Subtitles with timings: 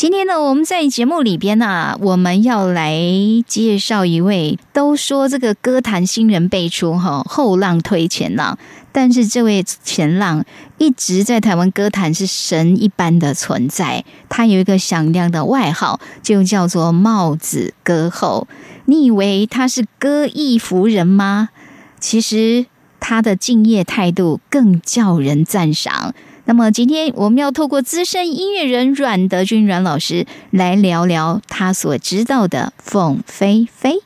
[0.00, 2.98] 今天呢，我们在节目里边呢，我们要来
[3.46, 8.56] 介绍一位，都说这个歌坛新人辈出哈，后浪推前浪，
[8.92, 10.42] 但是这位前浪
[10.78, 14.02] 一直在台湾歌坛是神一般的存在。
[14.30, 18.48] 他有一个响亮的外号，就叫做帽子歌后。
[18.86, 21.50] 你以为他是歌艺服人吗？
[21.98, 22.64] 其实
[22.98, 26.14] 他的敬业态度更叫人赞赏。
[26.50, 34.00] 那么今天我们要透过资深音乐人阮德军阮老师来聊聊他所知道的凤飞飞。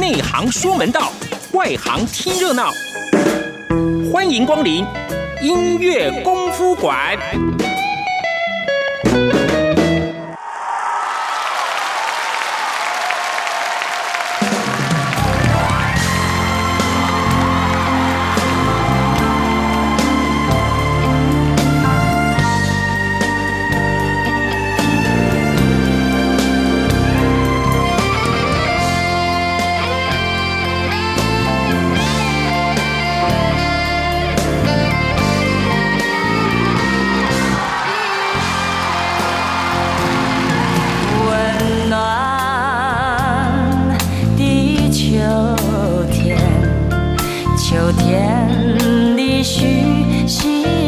[0.00, 1.12] 内行说门道，
[1.52, 2.72] 外行听热闹。
[4.10, 4.82] 欢迎光临
[5.42, 7.18] 音乐功夫馆。
[47.74, 48.48] 秋天
[49.16, 50.83] 的絮徐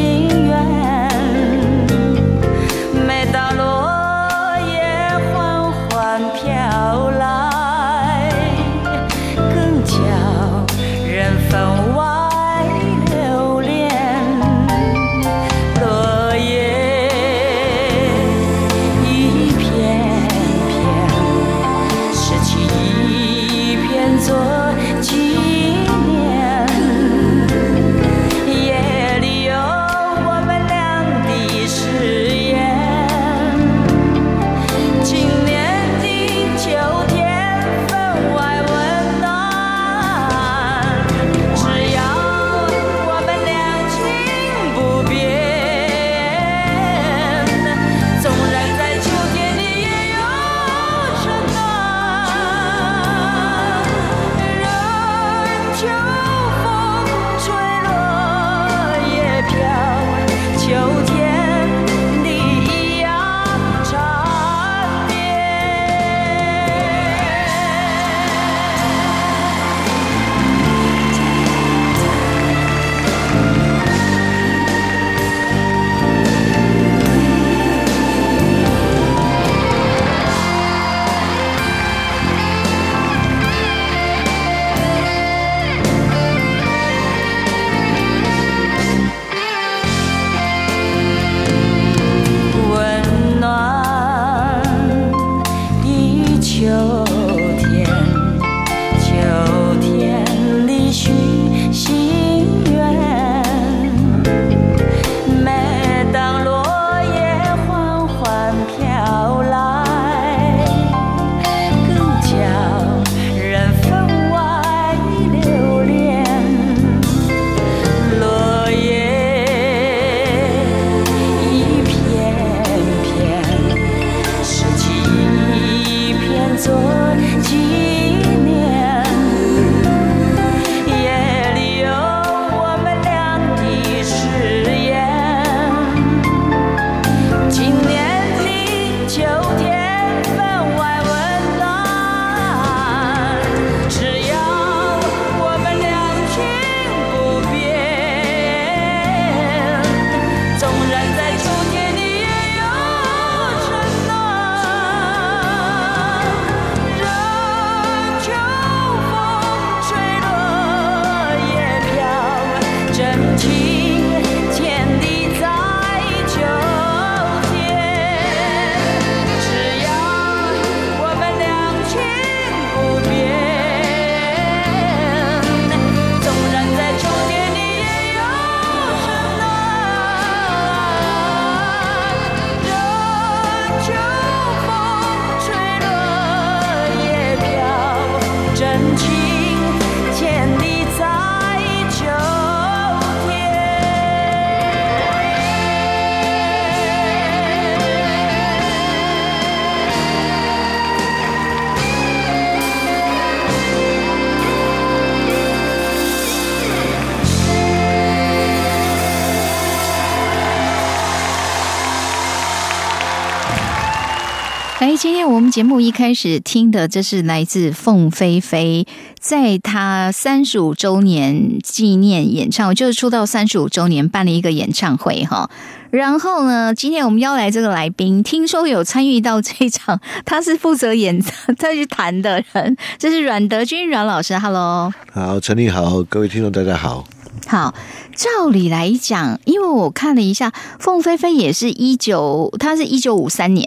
[215.57, 218.87] 节目一开始听的，这是来自凤飞飞，
[219.19, 225.49] 在她三十五周年纪念演唱会，就是出道三十五周年办了一个演唱会哈。
[225.89, 231.19] 然后呢，今天我们邀来这个来宾，听说有参与到这场，他是负责演
[231.57, 237.07] 他去弹的人，这是阮德军阮老师，Hello，好，陈立好，各位听众大家好。
[237.47, 237.75] 好，
[238.15, 243.67] 照理来讲，因为我看了一下，凤飞飞也是一九，他是一九五三年。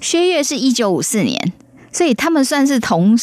[0.00, 1.52] 薛岳是一九五四年，
[1.92, 3.18] 所以他们算是同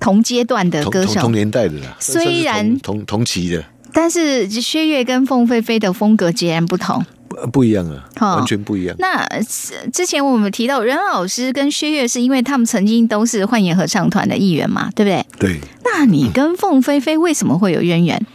[0.00, 1.96] 同阶段的歌手，同年代的啦。
[1.98, 7.04] 虽然同同期的，但是薛岳跟凤飞飞的风格截然不同，
[7.52, 8.94] 不一样啊，完全不一样。
[8.98, 9.26] 那
[9.92, 15.26] 之前我们提到任老师跟薛岳，是因为他们曾经都是幻影合唱团的一员嘛，对不对？
[15.38, 15.60] 对。
[15.84, 18.26] 那你跟凤飞飞为什么会有渊源？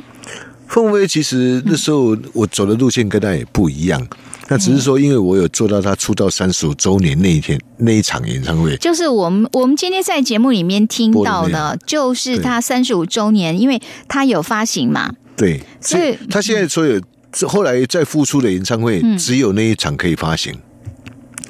[0.68, 4.06] 凤飞其实那时候我走的路线跟他也不一样。
[4.50, 15.14] 那只是说，因为我有做到他出道三十五周年那一天那一场演唱会，就是我们我们今天在节目里面听到的，就是他三十五周年，因为他有发行嘛。
[15.38, 17.02] 对，所以他现在所有
[17.48, 20.54] 后来再复出的演唱会，只有那一场可以发行，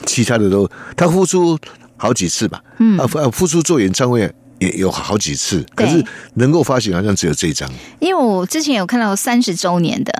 [0.05, 1.57] 其他的都他复出
[1.97, 2.63] 好几次吧。
[2.77, 6.05] 嗯，啊复出做演唱会也有好几次，可是
[6.35, 7.69] 能够发行好像只有这一张。
[7.99, 10.13] 因为我之前有看到三十周年的。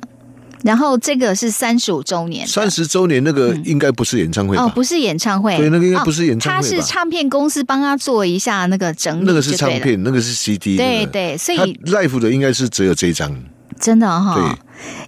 [0.63, 13.37] 然后这个是三十五周年，三十周年那个应该不是演唱会哦，不是演唱会，对，那个应该不是演唱会，他是唱片公司帮他做一下那个整理，那个是唱片，那个是 CD，对对，所以 Life 的应该是只有这一张，
[13.79, 14.57] 真的哈，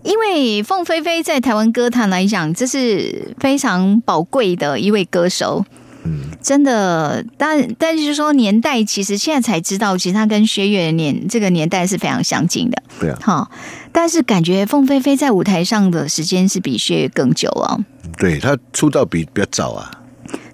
[0.04, 5.66] 因为凤飞飞在台湾歌坛来讲，这是非常宝贵的一位歌手。
[6.06, 12.84] 嗯，真的，但但是说年代，其实现在才知道，其实他跟薛岳年这个年代是非常相近的。
[13.00, 13.52] 对啊，好，
[13.92, 17.84] 但是感觉凤飞飞在舞台上的时间是比薛岳更久哦。
[18.18, 19.92] 对他出道比比较早啊。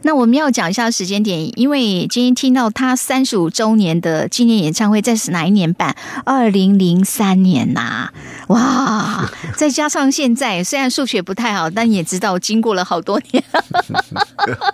[0.03, 5.95] 那我们要讲一下时间点，因为今天听到他三十五周年的纪念演唱会在哪一年办？
[6.25, 8.09] 二零零三年呐，
[8.47, 9.29] 哇！
[9.55, 13.43] 再加上现在，虽然数学不太好，但也知道经过了好多年，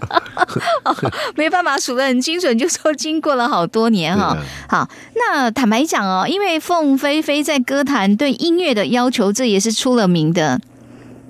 [1.36, 4.38] 没办法数的很精准，就说经过了好多年哈。
[4.70, 10.62] 好，那坦白讲哦，因为凤飞飞在歌坛对音乐的要求，这也是出了名的。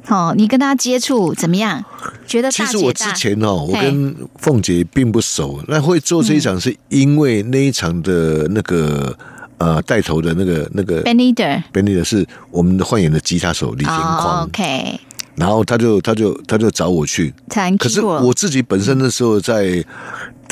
[0.10, 1.84] 哦，你跟他接触怎么样？
[2.26, 5.62] 觉得其实我之前哦，我跟凤姐并不熟。
[5.68, 9.18] 那会做这一场，是因为那一场的那个
[9.58, 14.44] 呃带头的那个那个 Ben Leader，Ben Leader 是我们的幻演的吉他手李天匡。
[14.46, 15.00] OK，
[15.36, 17.34] 然后他就他就他就找我去。
[17.78, 19.84] 可是我自己本身那时候在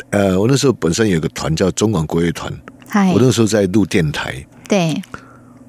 [0.10, 2.52] 呃，我那时候本身有个团叫中广国乐团，
[3.14, 4.46] 我那时候在录电台。
[4.68, 5.02] 对。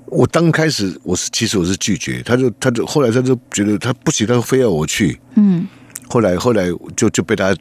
[0.08, 5.18] 我刚开始我是其实我是拒绝，他就他就后来他就觉得他不行，他非要我去。
[5.34, 5.66] 嗯，
[6.08, 7.54] 后来后来就就被他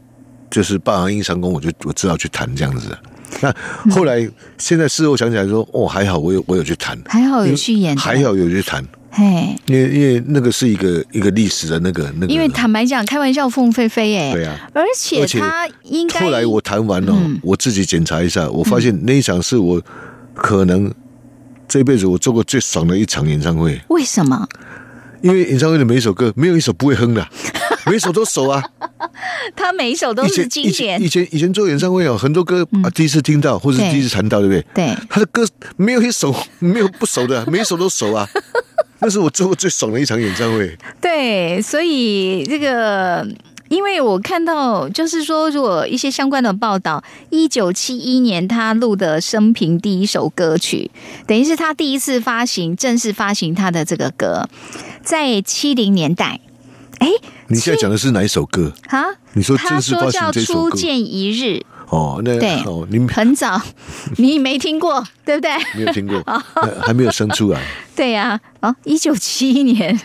[0.51, 2.95] 就是霸王硬上弓，我就我知道去谈这样子。
[3.41, 3.53] 那
[3.91, 8.85] 后来现在事后想起来说，哦还好我有我有去谈，还好有去演，还好有去谈。
[9.09, 12.33] 嘿，因为因为那个是一个一个历史的那个那个。
[12.33, 19.81] 因为坦白讲，开玩笑，凤飞飞哎，对啊，而且他应该后来我谈完了，我自己检查一下，我发现那一场是我
[20.35, 20.93] 可能。
[21.67, 24.47] 这辈子我做过最爽的一场演唱会，为什么？
[25.21, 27.27] 因为演唱会的每一首歌没有一首不会哼的，
[27.87, 28.63] 每一首都熟啊。
[29.55, 31.01] 他每一首都是经典。
[31.01, 34.65] 以前以前做演唱会哦很多歌啊，第一次听到或者第一次弹到，对不对？
[34.73, 34.95] 对。
[35.09, 38.27] 他的歌没有一首没有不熟的，每一首都熟啊。
[38.99, 40.77] 那是我做过最爽的一场演唱会。
[41.01, 43.27] 对，所以这个。
[43.67, 50.91] 因为我看到，就是说，如果一些相关的报道，一九七一年他录的生平第一首歌曲，
[51.25, 54.47] 等于是他第一次发行正式发行他的这个歌，
[55.03, 56.39] 在七零年代。
[56.99, 57.09] 哎，
[57.47, 59.03] 你现在讲的是哪一首歌啊？
[59.33, 61.43] 你说他说叫《初见一日》
[61.89, 63.61] 哦，那对哦，你很早，
[64.17, 65.51] 你没听过对不对？
[65.75, 66.23] 没有听过，
[66.81, 67.61] 还没有生出来。
[67.95, 69.99] 对呀，哦，一九七一年。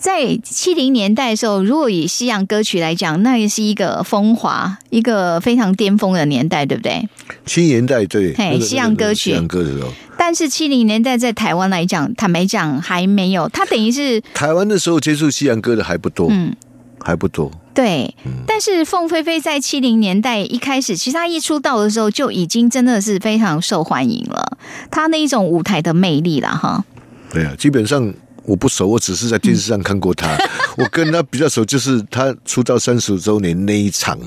[0.00, 7.06] 在七零年代的时候，如果以西洋歌曲来讲，那也是一个风华、一个非常巅峰的年代，对不对？
[7.44, 9.90] 七年代对，西洋歌曲，西洋歌的时候。
[10.16, 16.56] 但是七零年代在台湾来讲，坦白讲还没有，它等于是台湾的时候接触西洋歌的还不多，嗯，
[16.98, 17.52] 还不多。
[17.74, 18.14] 对，
[18.46, 24.56] 但是凤飞飞在七零年代一开始，其实他一出道的时候就已经真的是非常受欢迎了，
[24.90, 26.82] 他那一种舞台的魅力了，哈。
[27.30, 28.14] 对啊，基本上。
[28.50, 30.36] 我不熟，我只是在电视上看过他。
[30.76, 34.18] 我跟他比较熟，就是他出道三十五周年那一场。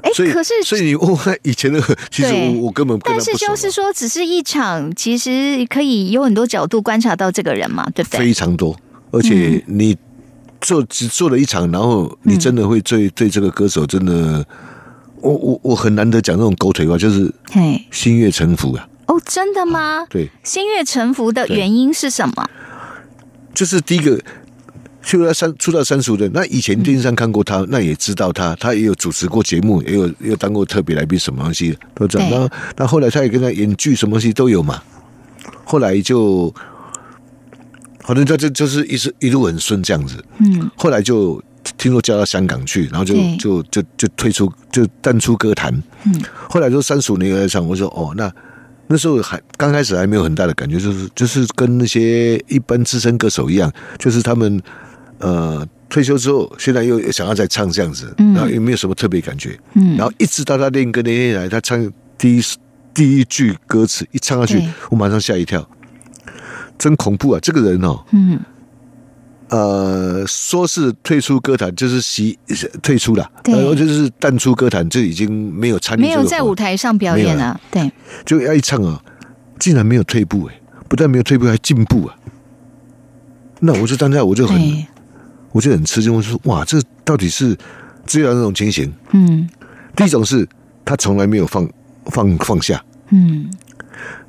[0.00, 1.78] 哎，可是所以你问以前的，
[2.10, 8.20] 其实我我根本但是就是说，只是一场，其实可以有很多角度观察到这个人嘛，对不对？
[8.20, 8.74] 非常多，
[9.10, 9.94] 而且你
[10.62, 14.42] 做只做了一场，然后你真的会对对这个歌手真的，
[15.20, 18.88] 我我我很难得讲这种狗腿话，就是嘿，心悦诚服啊。
[19.08, 20.06] 哦，真的吗？
[20.08, 22.48] 对，心悦诚服的原因是什么？
[23.58, 24.20] 就是第一个。
[25.00, 32.28] 去到三出道三十五的，那以前电视上看过他，那也知道他，他也有主持过节目，也有也有当过特别来宾，什么东西都这样。
[32.28, 34.82] 那那后来他也跟他演剧，什么东西都有嘛。
[35.64, 36.52] 后来就，
[38.00, 40.22] 反正他就就是一直一路很顺这样子。
[40.40, 40.70] 嗯。
[40.76, 41.42] 后来就
[41.78, 45.72] 听说叫到香港去，然后就就就就退出，就淡出歌坛。
[46.04, 46.20] 嗯。
[46.50, 48.30] 后来就三十五年来唱，我说哦，那
[48.88, 54.60] 那时候还刚开始还没有很大的感觉，就是就是跟那些一般资深歌手一样，就是他们。
[55.20, 59.58] 呃，退休之后，现在又想要再唱这样子，然后也没有什么特别感觉。
[59.74, 62.42] 嗯，然后一直到他练歌那天来，他唱第一
[62.94, 65.68] 第一句歌词一唱下去，我马上吓一跳，
[66.78, 67.40] 真恐怖啊！
[67.42, 68.38] 这个人哦，嗯，
[69.50, 72.38] 呃，说是退出歌坛，就是习
[72.82, 77.58] 退出了，然后就是淡出歌坛，就已经没有参与，没有在舞台上表演了。
[77.70, 77.90] 对，
[78.24, 79.02] 就要一唱啊，
[79.58, 82.14] 竟然没有退步哎，不但没有退步，还进步啊！
[83.60, 84.86] 那我就当下我就很。
[85.50, 87.56] 我就很吃惊，我说：“哇，这到底是
[88.06, 88.92] 只有那种情形？
[89.12, 89.48] 嗯，
[89.96, 90.46] 第一种是
[90.84, 91.66] 他从来没有放
[92.12, 93.50] 放放下，嗯。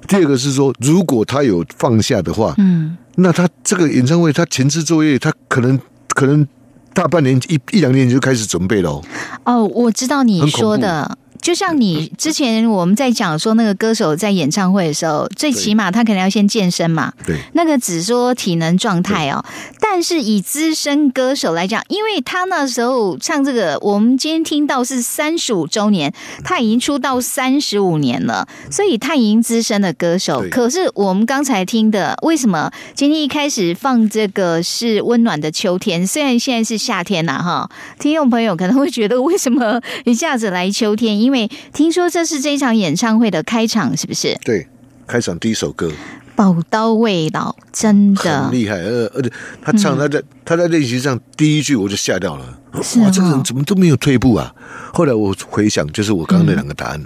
[0.08, 6.48] 第二个是说，如果他有放下的话，嗯，那他这个演唱会他前置作业，他可能可能
[6.94, 9.02] 大半年一一两年就开始准备了。
[9.44, 17.14] 哦，我知道你说的。”就像你之前我们在讲说那个歌手在演唱会的时候，最起码他可能要先健身嘛。
[17.26, 19.44] 对，那个只说体能状态哦。
[19.80, 30.46] 但是以资深歌手来讲，因为他那时候唱这个，我们今天听到是三十五周年，他已经出道三十五年了，所以他已经资深的歌手。
[30.52, 36.06] 可是我们刚才听的，为什么今天一开始放这个是温暖的秋天？
[36.06, 41.20] 虽然现在是夏天呐，哈，听众朋友可能会觉得为什么一下子来秋天？
[41.20, 44.38] 因为听说这是这场演唱会的开场，是不是？
[44.44, 44.68] 对，
[45.08, 45.88] 开场第一首歌
[46.36, 49.32] 《宝刀未老》真的很厉害，而而且
[49.62, 54.54] 他唱他在他在练习上第一句我就吓掉了，哇，这个人怎么都没有退步啊！
[54.94, 57.04] 后来我回想，就是我刚刚那两个答案，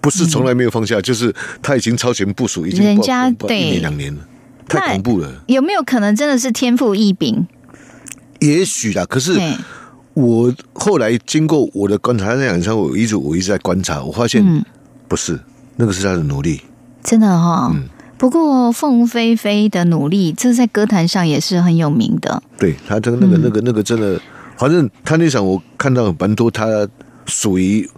[0.00, 4.20] 不是从来没有放下，就是他已经超前部署，已经人家对一年两年了，
[4.68, 5.44] 太恐怖了。
[5.46, 7.46] 有没有可能真的是天赋异禀？
[8.40, 9.40] 也许啦，可是。
[10.18, 14.64] 我后来经过我的观察，那两场我一直我一直在观察，我发现
[15.06, 15.38] 不是
[15.76, 16.60] 那个是他的努力，
[17.04, 17.70] 真的哈。
[17.72, 17.84] 嗯，
[18.16, 22.42] 不过凤飞飞的努力，这在歌坛上也是很有名的。
[22.58, 24.20] 对他这个那个那个那个真的，
[24.56, 26.66] 反正他那场我看到蛮多，他
[27.26, 27.88] 属于。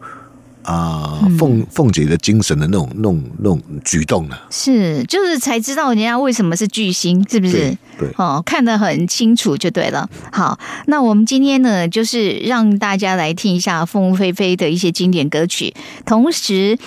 [0.62, 4.36] 啊，凤凤姐的精神的那种、那种、那种举动呢？
[4.50, 7.76] 是，就是才知道人家为什么是巨星，是不是？
[7.98, 10.08] 对，哦，看得很清楚就对了。
[10.30, 15.74] 好，那我们今天呢，就是让大家来听一下凤飞飞的一些经典歌曲，
[16.04, 16.78] 同时，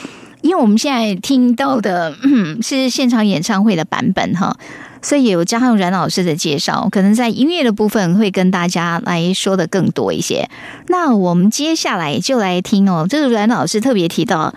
[0.42, 2.16] 因为我们现在听到的
[2.62, 4.56] 是现场演唱会的版本，哈。
[5.04, 10.50] 所以有加上阮老师的介绍，可能在音乐的部分会跟大家来说的更多一些。
[10.88, 14.56] 那我们接下来就来听哦，这个阮老师特别提到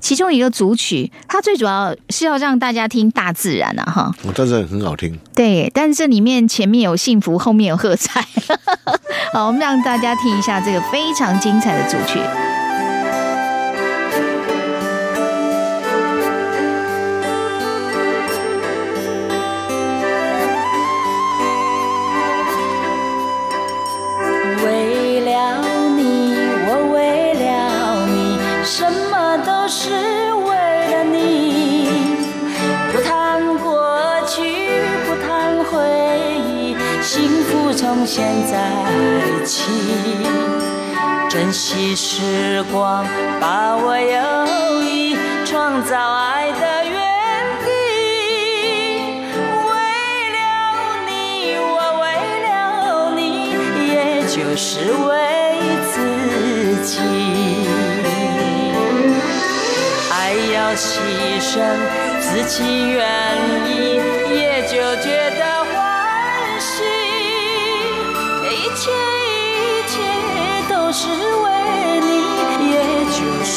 [0.00, 8.24] 其中一个组曲，它最主要是要让大家听大自然啊，哈，大自然很好听，对，但是这里面前面有幸福，后面有喝彩，
[9.34, 12.20] 好，我们让大家听一下这个非常精彩的组曲。
[37.94, 38.56] 从现在
[39.44, 39.70] 起，
[41.28, 43.04] 珍惜时光，
[43.38, 46.94] 把握友谊，创造爱的原
[47.60, 47.66] 地。
[49.68, 49.74] 为
[50.32, 50.40] 了
[51.06, 52.04] 你，我为
[52.48, 53.52] 了你，
[53.88, 55.12] 也就是为
[55.92, 55.94] 自
[56.82, 56.96] 己。
[60.10, 60.96] 爱要牺
[61.42, 61.60] 牲，
[62.22, 63.04] 自己愿
[63.66, 64.00] 意，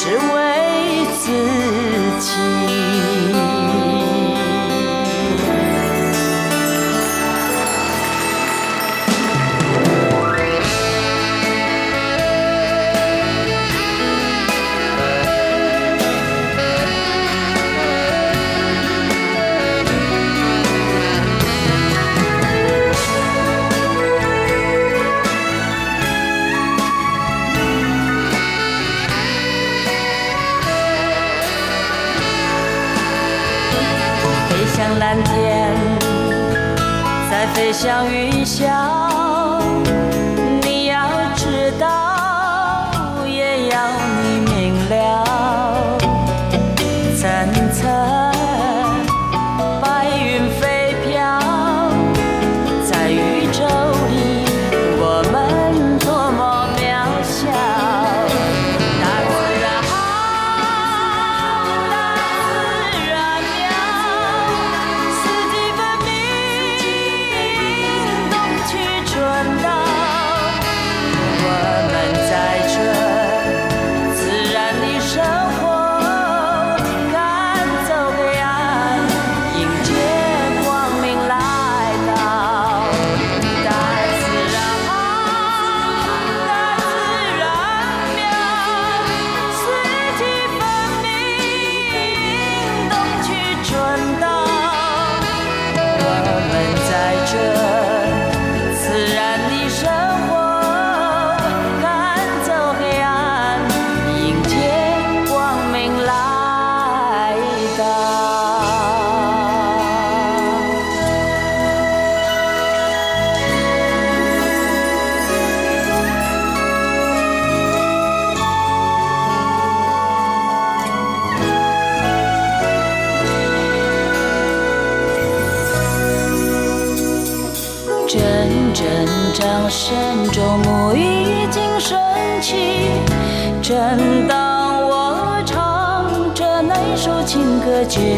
[0.08, 0.35] 是为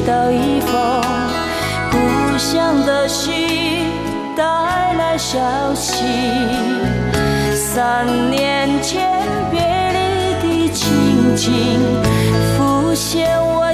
[0.08, 1.02] 到一封
[1.90, 3.92] 故乡的信，
[4.34, 4.42] 带
[4.94, 5.38] 来消
[5.74, 6.02] 息。
[7.54, 11.78] 三年前别离的情景，
[12.56, 13.67] 浮现我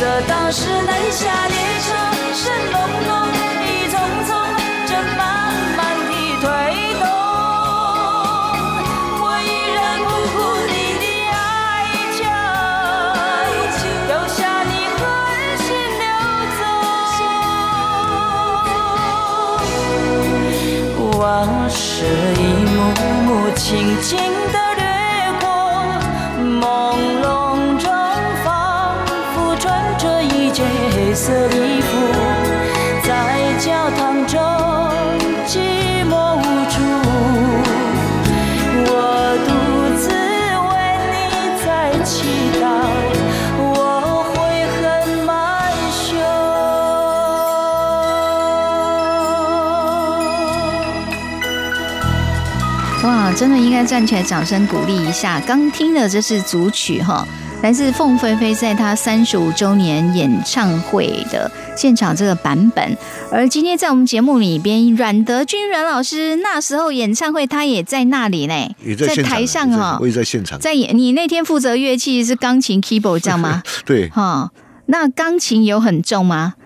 [0.00, 1.92] 这当时南下列车
[2.32, 3.29] 声隆隆，
[53.40, 55.40] 真的应该站起来掌声鼓励一下！
[55.46, 57.26] 刚听的这是组曲哈，
[57.62, 62.94] 来自凤飞飞在她三十五周年演唱会的现场这个版本。
[63.32, 70.58] 而今天在我们节目里边，阮德军阮老师那时候演唱会他也在那里呢，也在台上哈我，也在现场。
[70.58, 73.62] 在演你那天负责乐器是钢琴 keyboard 这样吗？
[73.86, 74.50] 对，哈，
[74.84, 76.56] 那钢琴有很重吗？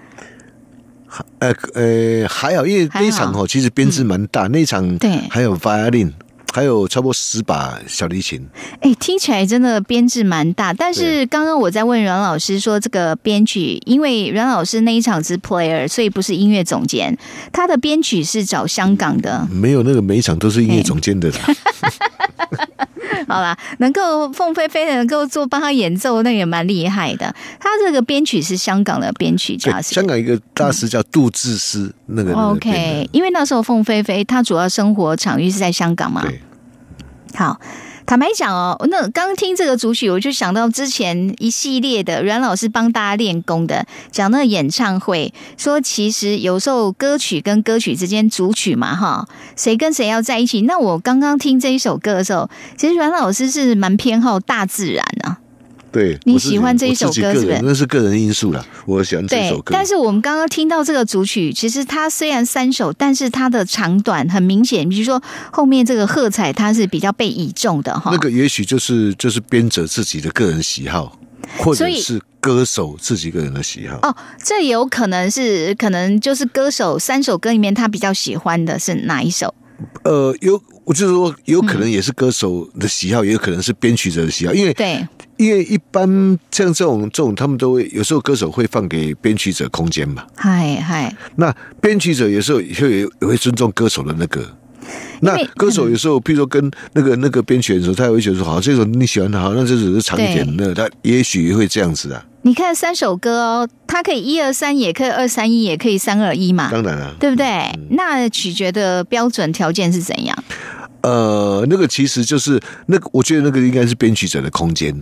[1.38, 6.10] 呃呃，还好，因为那一场哦，其实编制蛮大，那一场对还有 violin，
[6.54, 8.40] 还有差不多十把小提琴。
[8.80, 17.18] 哎，听起来真的编制蛮大，但是刚刚我在问阮老师说，这个编曲，因为阮老师那一场是 player，所以不是音乐总监，
[17.52, 19.44] 他的编曲是找香港的。
[19.50, 21.38] 没有那个每一场都是音乐总监的啦，
[23.26, 27.34] 好啦，能够凤飞飞的能够做帮他演奏，那也蛮厉害的。
[27.58, 36.24] 他这个编曲是香港的编曲对家，，是香港一个大师叫杜志斯，那个那个 OK，因为那时候凤飞飞她主要生活场域是在香港嘛。
[37.34, 37.60] 好，
[38.06, 50.62] 坦白讲哦，那刚听这个主曲，我就想到之前一系列的阮老师帮大家练功的，讲那个演唱会，说其实有时候歌曲跟歌曲之间主曲嘛，哈，谁跟谁要在一起。
[50.62, 55.38] 那我刚刚听这一首歌的时候，其实阮老师是蛮偏好大自然啊。
[55.94, 59.70] 对，你喜欢这一首歌是不是人那是个人因素啦，我喜欢这首，歌。
[59.72, 64.88] 但是我们刚刚听到这个主曲，其实它虽然三首，但是它的长短很明显。
[64.88, 68.10] 比如说后面这个喝彩，它是比较被倚重的哈。
[68.10, 71.16] 那个也许就是就是编者自己的个人喜好，
[71.58, 74.00] 或者是歌手自己个人的喜好。
[74.02, 79.54] 哦，这有可能是可能就是歌手三首歌里面他比较喜欢的是哪一首？
[80.02, 86.06] 呃，有我就是说，有可能也是歌手的喜好，也有可能是编曲者的喜好，因为对，因为一般
[86.50, 90.24] 像这种这种，他们都会有时候歌手会放给编曲者空间嘛。
[90.36, 94.46] 嗨嗨，那编曲者有时候也会也会尊重歌手的那个。
[95.20, 102.22] 那歌手有时候，譬如说跟那个那个编曲人的时候，他也会觉得说，好，这首你喜欢的，好，那这首是长一点的，他也许会这样子啊。
[102.42, 107.46] 你看三首歌哦，它可以一二三，也可以二三一，也可以三二一嘛，当然了、对不对？
[107.90, 110.44] 那取决的标准条件是怎样？
[111.00, 114.94] 呃，那个其实就是那个，我觉得那个应该是编曲者的空间。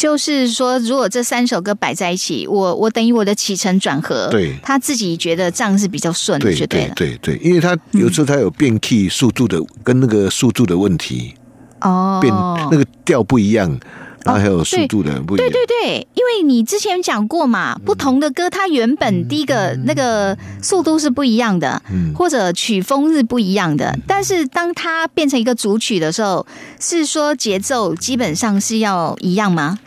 [0.00, 4.56] 就是说，如果这三首歌摆在一起，我我等于我的起承转合，对。
[4.62, 6.90] 他自己觉得这样是比较顺的，对对。
[6.96, 11.34] 对对，因为他有时候他有变 key 速度的跟那个速度的问题，
[11.82, 12.32] 哦，变
[12.70, 13.78] 那个调不一样，
[14.24, 15.48] 然后还有速度的不一样。
[15.48, 22.14] 对对对，因为你之前讲过嘛，不同的歌它原本第一个那个速度是不一样的，嗯。
[22.14, 26.46] 或者曲风是不一样的，但是当它变成一个主曲的时候，
[26.78, 29.78] 是说节奏基本上是要一样吗？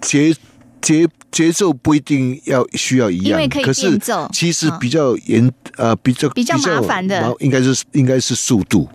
[0.00, 0.34] 节
[0.80, 4.78] 节节奏不一定要需要一样，因为可以是变奏其实嗯。
[4.80, 7.20] 比较严呃比较比较麻烦的。
[7.20, 8.88] 麻应该是应该是速度，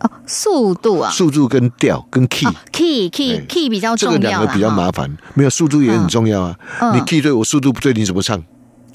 [0.00, 2.46] 哦，速度啊，速度跟调跟 key。
[2.46, 6.56] 哦，key key key 比较这重要啦个两个比较麻烦，没有速度也很重要啊。
[6.80, 8.42] 嗯你 key 对我速度不对，你怎么唱？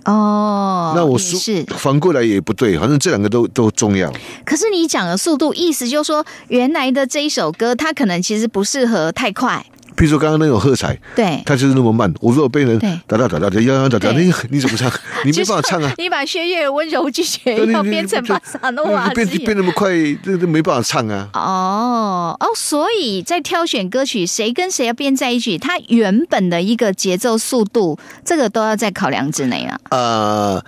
[0.05, 1.65] 哦，那我是。
[1.77, 4.11] 反过来也不对，反正这两个都都重要。
[4.45, 9.65] 可是你讲的速度，意思就是说，原来的这一首歌，它可能其实不适合太快，
[9.95, 11.41] 譬如说刚刚那种喝彩，对。
[11.45, 12.13] 它就是那么慢。
[12.19, 14.91] 我如果被人对打打打打打摇摇打打，你你怎么唱？
[15.23, 15.93] 你没办法唱啊！
[15.97, 19.45] 你把薛岳温柔拒绝对你你要变成你巴萨诺瓦你变之眼。
[19.45, 19.89] 变那么快，
[20.23, 21.29] 这这没办法唱啊。
[21.33, 29.79] 哦哦，所以在挑选歌曲，谁跟谁要编在一起，它原本的一个节奏、速度，这个都要在考量之内啊。
[29.89, 30.63] 呃，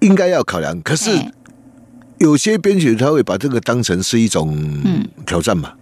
[0.00, 1.32] 应该要考量，可是哎
[2.18, 4.54] 有些编曲他会把这个当成是一种
[5.24, 5.72] 挑战嘛。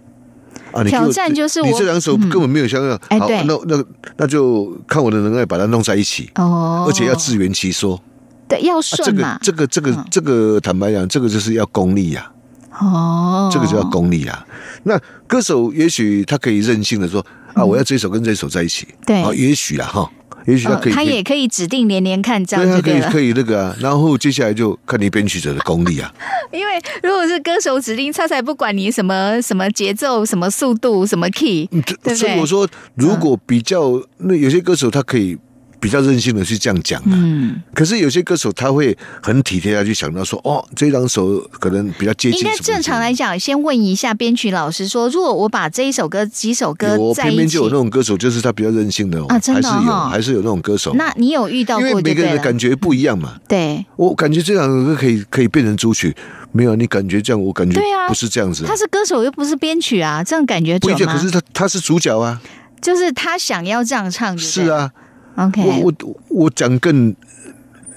[0.71, 3.43] 啊，挑战就是我你这两首根本没有相像，好，哎对。
[3.43, 3.83] 那那
[4.17, 7.99] 那就看我的能耐把它弄在一起，哦，而且要自圆其说。
[8.47, 9.33] 对，要顺嘛。
[9.33, 9.39] 个。
[9.43, 10.05] 这个这个嗯。
[10.09, 12.31] 这个，坦白讲，这个就是要功力呀、
[12.79, 14.45] 哦，这个就要功力啊。
[14.83, 19.21] 那歌手也许他可以任性的说啊，我要这首跟这首在一起，嗯对。
[19.21, 20.11] 啊，也许啊哈，
[20.49, 22.99] 也许他可以，呃他也可以指定连连看，这，样子对。
[22.99, 26.11] 他可以可以那个啊，然后接下来就看你编曲者的功力啊。
[26.51, 32.45] 因为如果是歌手指定，他才不管你什么什么节奏、什么速度、什么 key，嗯对不对所以我？
[32.45, 35.37] 说，如果比较那有些歌手他可以
[35.79, 42.41] 比较任性的去这样讲啊，嗯，可是有些歌手他会很体贴的去想到说，哦，这两首可能比较接近。
[42.41, 50.93] 应该正常来讲，先问一下编曲老师说，如果我把这一首歌、几首歌有在一起偏偏就有那，种歌手，就是他比较任性的哦，啊真的还是有，哈还是有那种歌手。
[50.93, 52.59] 那你有遇到因为过就对了每个人的感。
[52.59, 56.13] 觉不一样嘛，对，我感觉这两首歌可以可以变成主曲，
[56.51, 61.05] 没有你感觉这样，我感觉对啊不是这样子啊，他是歌手又不是编曲啊，这样感觉不一定。
[61.05, 61.15] 准吗？
[61.15, 62.41] 可是他他是主角啊，
[62.81, 64.91] 就是他想要这样唱是啊，
[65.35, 67.15] ，OK，我我我讲更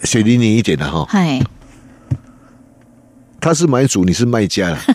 [0.05, 1.41] 血淋淋一点的哈，嗨，
[3.41, 4.79] 他是买主，你是卖家了。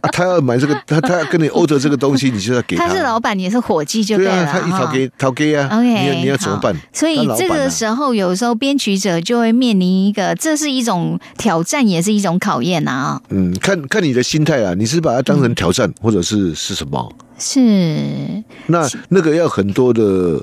[0.00, 6.74] 啊，他要买这个，他他要跟你 order 这个东西，你就要给他他是老板，你是伙计就对了，啊，他一哈讨给讨给啊 OK，你要你要怎么办？
[6.92, 13.22] 所以这个时候，有时候编曲者就会面临一个，这是一种挑战，也是一种考验呐啊。
[13.28, 17.12] 嗯，看看你的心态啊，你是把它当成挑战，或者是是什么？
[17.38, 20.42] 是，那那个要很多的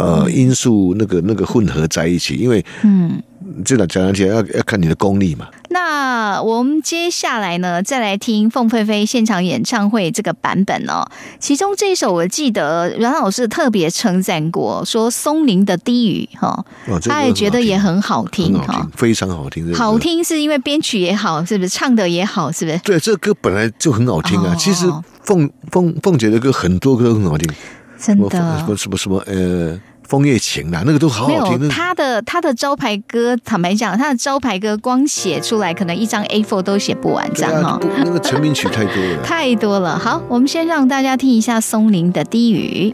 [0.00, 3.22] 呃因素，那个那个混合在一起，因为嗯。
[3.64, 5.48] 这两讲起来要要看你的功力嘛。
[5.70, 11.04] 那我们接下来呢，再来听凤飞飞现场演唱会这个版本哦。
[11.40, 18.56] 其中这一首，我记得阮老师特别称赞过，说松林的低语哈，哦，这个他也觉得也很好听。
[18.94, 19.74] 非常好听。
[19.74, 19.98] 好。
[19.98, 22.78] 听是因为编曲也好，是不是唱的也好，是不是？
[22.84, 24.52] 对，这歌本来就很好听啊。
[24.52, 24.86] 哦其实
[25.24, 27.52] 凤凤凤姐的歌很多歌都很好听，
[27.98, 29.78] 真的什么什么什么呃，
[30.10, 31.68] 枫叶情啦，那个都好好听。
[31.68, 37.70] 他的他的招牌歌，坦白讲，他的招牌歌光写出来，可能一张 A4 都写不完，这样哈。
[37.70, 39.22] 啊，那个成名曲太多了。
[39.22, 39.96] 太多了。
[39.96, 42.92] 好，我们先让大家听一下松林的低语。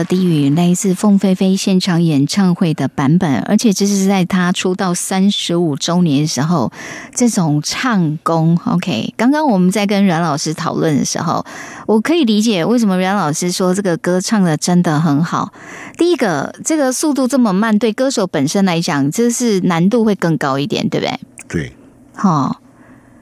[0.00, 6.72] 的低语来自凤飞飞现场演唱会的版本，而且这是在他出道三十五周年的时候，
[7.14, 9.12] 这种唱功，OK。
[9.18, 11.44] 刚刚我们在跟阮老师讨论的时候，
[11.86, 15.52] 我可以理解为什么阮老师说这个歌唱的真的很好。
[15.98, 21.20] 第一个，这个速度这么慢，对歌手本身来讲，这是难度会更高一点，对不对？
[21.46, 21.72] 对，
[22.14, 22.59] 哈、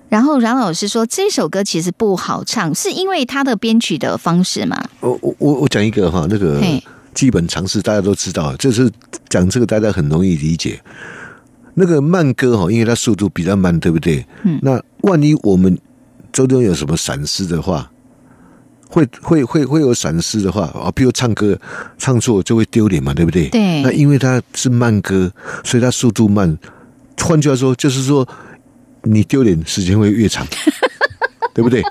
[0.09, 4.83] 然后阮老师说这首歌其实不好唱，是因为他的编曲的方式嘛？
[5.01, 6.63] 我我我我讲一个哈，那个
[7.15, 8.91] 基本常识大家都知道，就是
[9.29, 10.81] 讲这个大家很容易理解。
[11.75, 14.27] 那个慢歌哈，因为它速度比较慢，对不对？
[14.43, 14.59] 嗯。
[14.63, 15.79] 那万一我们
[16.33, 17.89] 周中有什么闪失的话，
[18.89, 21.57] 会会会会有闪失的话啊，比如唱歌
[21.99, 23.49] 唱错就会丢脸嘛，对不对？
[23.51, 25.31] 对那因为它是慢歌，
[25.63, 26.59] 所以它速度慢。
[27.21, 28.27] 换句话说，就是说
[29.11, 30.47] 你丢脸时间会越长，
[31.55, 31.83] 对不对？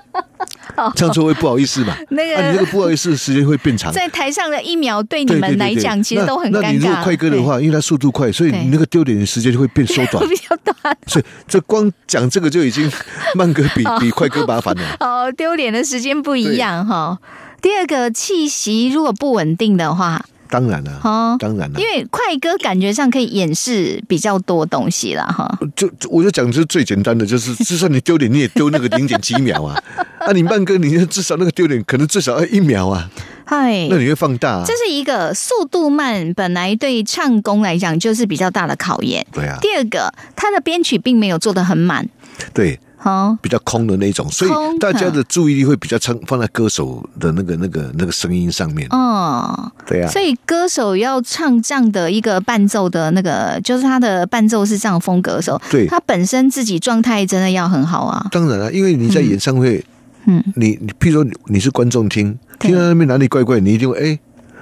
[0.95, 1.97] 唱错会不好意思嘛？
[2.09, 3.91] 那个啊，你那个不好意思的时间会变长。
[3.91, 6.61] 在台上的一秒对你们来讲，其实都很尴尬。
[6.61, 10.27] 那那你如果快歌的话，因为它速度快，所以你那个丢脸的时间就会变缩，短会。
[10.29, 10.97] 比较短。
[11.07, 12.89] 所以这光讲这个就已经
[13.33, 14.83] 慢歌比 比快歌麻烦了。
[15.01, 17.17] 哦，丢脸的时间不一样哈。
[17.59, 25.59] 第二个气息如果不稳定的话，当然了、哦当然了、因为快歌感觉上可以掩饰比较多东西了哈。
[25.75, 29.81] 就就我就讲这是最简单的，就是 就算你丢脸，你也丢那个零点几秒啊。
[30.19, 33.09] 啊，你慢歌，你至少那个丢脸可能至少要一秒啊，
[33.45, 34.73] 嗨那，你会放大、啊这。
[34.73, 39.25] 是一个速度慢，本来对唱功来讲就是比较大的考验。
[39.31, 42.07] 对啊，第二个，他的编曲并没有做的很满，
[42.53, 48.87] 对，哦，比较空的那种，所以大家的注意力会比较唱放在歌手的那个那个那个声音上面。
[48.89, 55.87] 哦，对啊，所以歌手要唱这样的一个伴奏的那个，就是他的伴奏是这样风格的时候，对。
[55.87, 58.27] 他本身自己状态真的要很好啊。
[58.31, 59.83] 当然了，因为你在演唱会，
[60.25, 64.19] 嗯，你你譬如说你你是观众听，听到那边哪里怪怪，你一定会哎，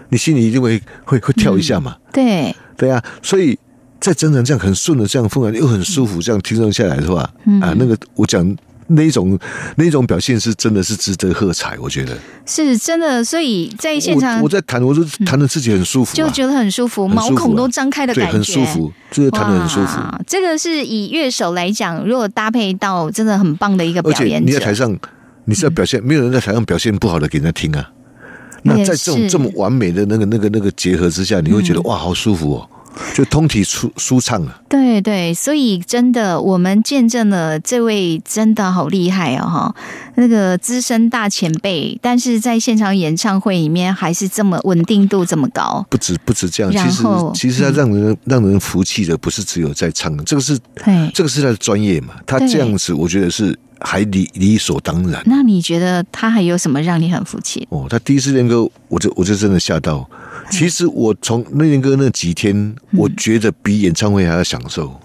[0.10, 1.96] 你心里一定会会会跳一下嘛。
[2.12, 3.58] 对，对啊，所以
[4.00, 8.56] 在整场这样很顺的这样风感，又很舒服，这样听上下来的话，嗯啊，那个我讲
[8.88, 9.38] 那一种
[9.78, 12.16] 那一种表现是真的是值得喝彩，我觉得。
[12.46, 13.24] 是真的。
[13.24, 20.00] 所以在现场我我在弹，我就弹的自己很舒服、啊，就觉得很舒服，毛孔都张开的对，感觉，很舒服，这个弹的很舒服。
[20.28, 24.96] 这个是以乐手来讲，如果搭配到真的很棒的一个表演者，你在台上，
[25.46, 27.90] 你是要表现，没有人在台上表现不好的给人家听啊。
[28.62, 32.70] 那在这种这么完美的那个、那个、那个结合之下，你会觉得、哇，好舒服哦，
[33.14, 34.62] 就通体舒舒畅了。
[34.70, 39.76] 对对，所以真的，我们见证了这位真的好厉害哦，哈，
[40.16, 47.04] 那个资深大前辈，但是在现场演唱会里面还是这么稳定度这么高，不止不止这样，其实
[47.34, 50.58] 其实他让人、让人服气的，不是只有在唱，这个是。
[51.14, 52.14] 这个是他的专业嘛。
[52.26, 55.22] 他这样子，我觉得是还理理所当然。
[55.26, 57.68] 那你觉得他还有什么让你很服气？
[57.70, 60.10] 哦，他第一次练歌，我就我就真的吓到。
[60.52, 65.00] 其实我从那练歌那几天，嗯我觉得比演唱会还要享受。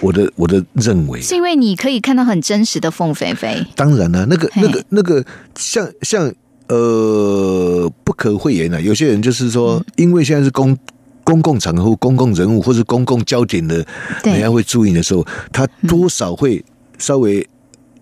[0.00, 5.24] 我的我的认为，是因为你可以看到很真实的凤飞飞，当然了、那个那个那个，
[5.54, 6.30] 像像
[6.68, 8.80] 呃，不可讳言啊。
[8.80, 10.76] 有些人就是说，嗯因为现在是公
[11.24, 13.86] 公共场合、公共人物或是公共焦点的，
[14.22, 16.62] 对人家会注意的时候，他多少会
[16.98, 17.46] 稍微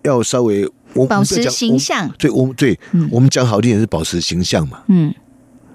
[0.05, 2.79] 要稍微我保持形象对我们对、
[3.11, 4.81] 我们讲好听点是保持形象嘛。
[4.87, 5.13] 嗯，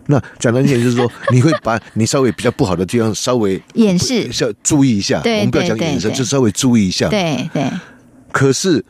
[0.06, 5.20] 那讲难听点就是说， 你会把你稍微比较不好的地方稍微掩饰，要注意一下。
[5.20, 7.08] 对我们不要讲对对眼神，就稍微注意一下。
[7.08, 7.70] 对对，
[8.32, 8.84] 可是，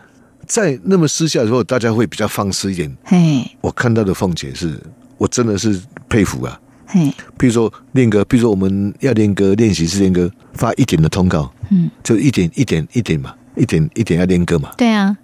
[0.46, 2.96] 在那么私下的时候，大家会比较放肆一点。
[3.04, 4.80] 嘿我看到的凤姐是，
[5.18, 6.60] 我真的是佩服啊。
[6.86, 15.16] 嘿，比如说练歌，比如说我们要练歌练习是练歌，发一点的通告，嗯，就一点一点一点嘛，一点一点要练歌嘛，对啊，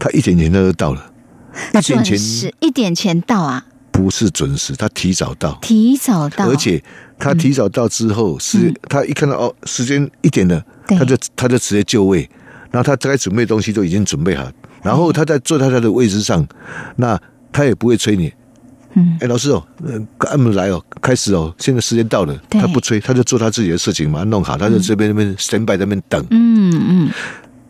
[0.00, 1.12] 他一点前他就到了，
[1.76, 6.82] 一点时一点前到啊，不是准时，他提早到，提早到，而且
[7.18, 12.28] 他提早到之后是，他一看到哦时间一点了，他就他就直接就位，
[12.72, 14.50] 然后他该准备的东西都已经准备好，
[14.82, 16.44] 然后他在坐在他的位置上，
[16.96, 17.20] 那
[17.52, 18.32] 他也不会催你。
[18.94, 27.10] 嗯，哎，老师哦，呃，按门来哦，开始哦，现在时间到了，他不催，他就做他自己的事情，把它弄好，他就这边那边 stand by 那边等，嗯嗯，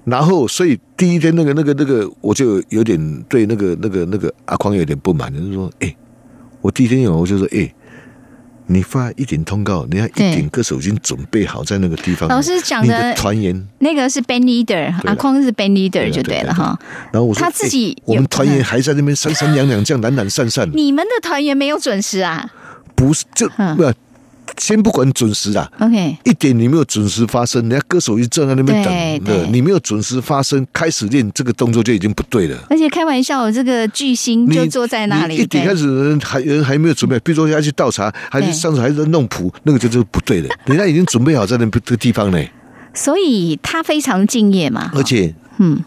[0.04, 5.94] 然后所以第一天那个那个那个，我就有点对那个那个那个阿匡有点不满，就是说，哎，
[6.60, 7.72] 我第一天有我就说，哎，
[8.66, 16.78] 你发一点通告，人家一对点歌手已经准备好在那个地方，老师讲你的的团员，那个是 band leader，阿匡是 band leader 就对了哈。
[17.12, 22.50] 然后我说他自己哎我有们团员还在那边三三两两这样懒懒散散，你们的团员没有准时啊？
[22.94, 23.82] 不是这嗯不，
[24.58, 25.70] 先不管准时啦。
[25.78, 32.56] ？OK，一点你没有准时发生，人家歌手一站在那边等的，对你没有准时发生，开始练这个动作就已经不对了。
[32.68, 40.48] 而且开玩笑，这个巨星就坐在那里，一点开始人还人还没有准备，比如说要去倒茶，还是上次还在弄谱，那个就就是不对的。
[40.66, 42.38] 人家已经准备好在那这个地方呢，
[42.94, 44.90] 所以他非常敬业嘛。
[44.94, 45.82] 而且嗯，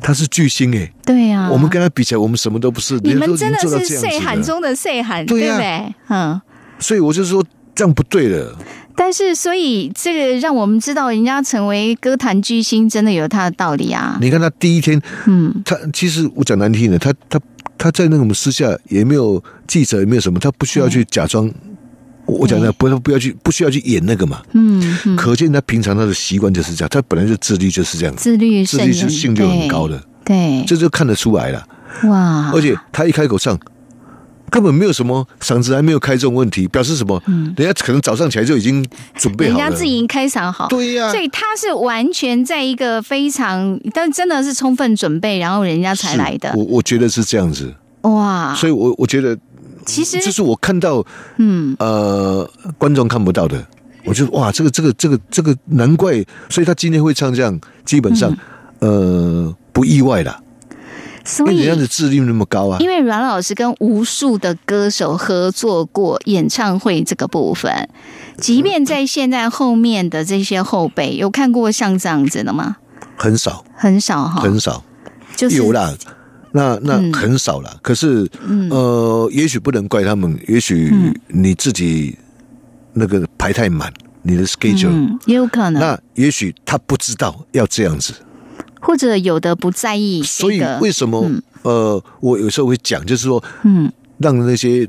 [0.00, 2.98] 他是巨星哎，对啊，我们跟他比起来，我们什么都不是。
[3.02, 5.94] 你们真的是岁这样子了，寒中的岁寒，对啊对不对？
[6.08, 6.40] 嗯。
[6.78, 7.42] 所以我就说
[7.76, 8.58] 这样不对了。
[8.96, 14.18] 但是，所以这个让我们知道，人家成为歌坛巨星，真的有他的道理啊。
[14.20, 17.38] 你看他第一天，嗯，他其实我讲难听的，他他
[17.78, 21.48] 他在那个我们私下也没有记者，也没有什么，他不需要去假装。
[22.24, 31.64] 我我讲的不要不要去不需要去演那个嘛，嗯嗯，可见他平常他的习惯就是这样，他本来就自律就是这样，自律自律性就很高的，对，这就看得出来了。
[32.04, 33.56] 哇，而且他一开口唱，
[34.50, 37.22] 根本没有什么嗓子还没有开这种问题，表示什么？
[37.56, 39.70] 人家可能早上起来就已经准备人好了。
[39.70, 48.54] 家自己已经开嗓好，对呀所以他是完全在一个非常，但真的是充分准备，然后人家才来的我，我觉得是这样子，哇！
[48.54, 49.36] 所以我我觉得
[49.84, 51.04] 其实这是我看到
[51.38, 53.64] 嗯，呃观众看不到的。
[54.08, 58.32] 我觉得哇，这个这个这个这个难怪，所以他今天会唱这样，基本上、
[58.78, 60.45] 呃不意外啦，因
[61.26, 62.78] 所以为人家的智力那么高啊。
[62.80, 67.88] 因为阮老师跟无数的歌手合作过演唱会这个部分，
[68.38, 72.76] 即便在现在后面的这些后辈，有看过像这样子的吗？
[73.16, 73.64] 很少。
[73.74, 74.82] 很少哈，很少，
[75.36, 75.92] 就是有啦，
[76.52, 77.12] 那那嗯。
[77.12, 77.76] 很少啦。
[77.82, 78.26] 可是
[78.70, 81.14] 呃，也许不能怪他们，也许嗯。
[81.28, 82.16] 你自己
[82.94, 88.14] 那个排太满，你的 schedule，、嗯，也有可能，那也许他不知道要这样子，
[88.86, 91.42] 或者有的不在意这所以，为什么、嗯。
[91.62, 93.90] 呃，我有时候会讲，就是说嗯。
[94.18, 94.88] 让那些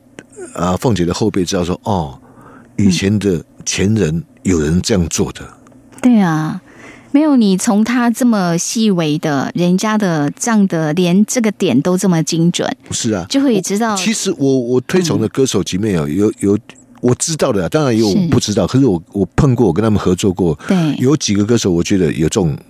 [0.54, 2.18] 啊凤姐的后辈知道说，哦，
[2.78, 5.42] 以前的前人有人这样做的，
[6.02, 6.62] 对啊，
[7.12, 13.98] 没有你从他这么细微的，人家的这样的，连这个点都这么精准，是啊，就会知道。
[13.98, 16.58] 其实我我推崇的歌手里面有有有
[17.02, 20.96] 我知道的啊，当然也有我不知道，可是我我碰过，我跟他们合作过，对。
[21.00, 22.62] 有几个歌手，我觉得有这种这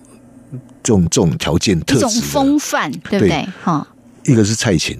[0.91, 2.09] 种这种条件特一种。
[2.09, 3.19] 风范，对。
[3.19, 3.47] 不对？
[3.63, 3.87] 哈，
[4.25, 4.97] 一个是蔡琴，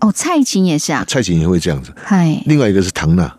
[0.00, 3.34] 哦，蔡琴也是啊，蔡琴也会这样子；嗨，另外一个是唐娜，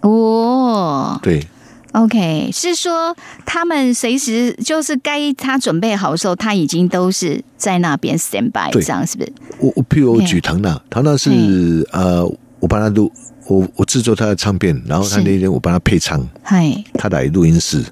[0.00, 1.18] 哦。
[1.22, 1.46] 对
[1.92, 8.82] ，OK，是说他们随时就是该他准备好的时候，他已经都是在那边 stand by，对。
[8.82, 9.32] 这样是不是？
[9.58, 12.24] 我我譬如我对举唐娜，唐娜是嗯呃，
[12.60, 13.10] 我帮他录，
[13.46, 15.22] 我我制作他的唱片，然后他是。
[15.22, 17.84] 那天我帮他配唱，嗨，他来录音室，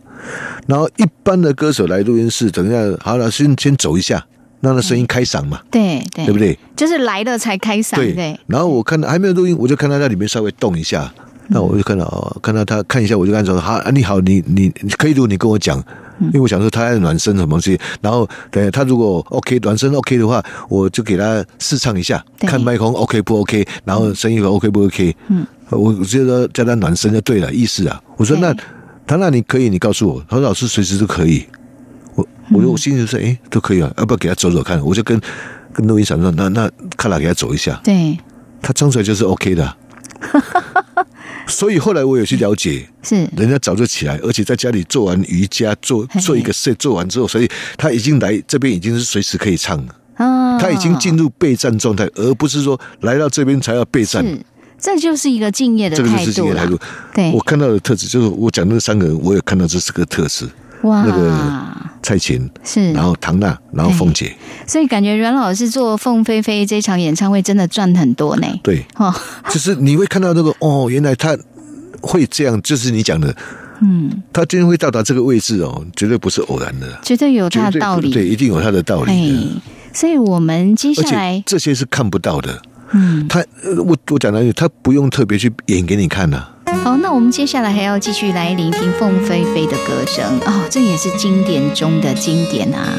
[0.67, 4.25] 然后一般的歌手来录音室，等一下好了，先先走一下，
[4.61, 6.39] 让他声音开嗓嘛，对对，对不？
[6.39, 6.59] 对？
[6.77, 11.13] 就是来了才开嗓，对对，然后我看到还没有录音，我就看他在里面稍微动一下，
[11.49, 15.83] 那我就看到哦，看到他看一下，我就跟他说：“好，啊、你好，你你你可以录，你跟我讲。”
[16.21, 25.15] 因为我想说他在暖身什么东西，然后等他如果 OK 暖身 OK 的话，我就给他试唱一下，看麦克风 OK 不 OK，然后声音 OK 不 OK。
[25.29, 28.03] 嗯，我觉得叫他暖身就对了，意思啊。
[28.17, 28.57] 我说对那
[29.09, 30.23] 他那你可以，你告诉我。
[30.29, 31.47] 他说老师随时都可以。
[32.15, 34.79] 我我就我心里就说，哎，都可以啊，要不要给他走走看？
[34.85, 35.19] 我就跟
[35.73, 37.81] 跟录音厂说，那那看了给他走一下。
[37.83, 38.19] 对，
[38.61, 39.77] 他唱出来就是 OK 的啊。
[41.49, 47.49] 所以后来我有去了解，是人家早就起来，而且在家里做完瑜伽，做做一个 set 做完之后，所以
[47.79, 54.23] 他已经来这边已经是随时可以唱了，啊，他已经进入备战状态，而不是说来到这边才要备战。
[54.79, 56.79] 是，这就是一个敬业的这个就态度了是敬业态度。。
[57.15, 60.49] 对我，看到的特质就是我讲的那三个人，我也看到这是个特质：
[60.83, 61.37] 哇，那个
[62.03, 64.35] 蔡琴，是，然后唐娜，然后凤姐。
[64.67, 68.47] 所以感觉阮老师做凤飞飞这场演唱会真的赚很多呢。
[68.63, 69.13] 对，哦，
[69.51, 71.37] 就是你会看到那个哦，原来他
[72.01, 73.35] 会这样，就是你讲的，
[73.81, 76.87] 嗯，他今天会到达这个位置哦，绝对不是偶然的。
[77.03, 78.13] 绝对有他的道理。
[78.13, 79.61] 对，一定有他的道理
[79.93, 82.63] 所以我们接下来，这些是看不到的。
[82.93, 86.39] 嗯，他，呃我我讲的，他不用特别去演给你看的、
[86.85, 90.25] 好，那我们接下来还要继续来聆听凤飞飞的歌声。
[90.47, 92.95] 哦，这也是经典中的经典啊。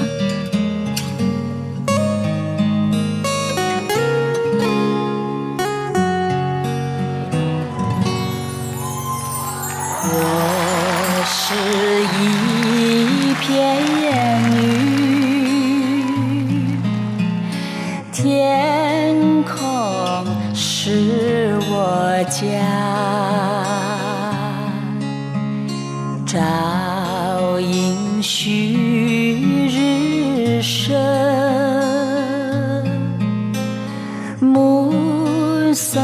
[22.29, 22.45] 家，
[26.27, 30.95] 照应旭日升，
[34.39, 35.99] 暮送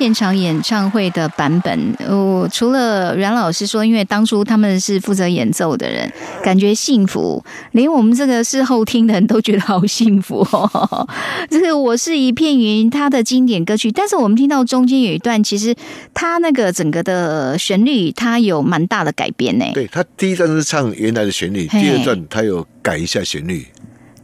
[0.00, 6.10] 现场演唱会的版本，我除了阮老师说，因为当初他们是负责演奏的人，
[6.42, 11.06] 感觉幸福，连我们这个事后听的人都觉得好幸福哦。
[11.50, 15.76] 这个我是一片云，他的经典歌曲，但是我们听到中间有一段，其实
[16.14, 19.66] 他那个整个的旋律，他有蛮大的改变呢。
[19.74, 23.66] 对他第一段是唱原来的旋律，第二段他有改一下旋律。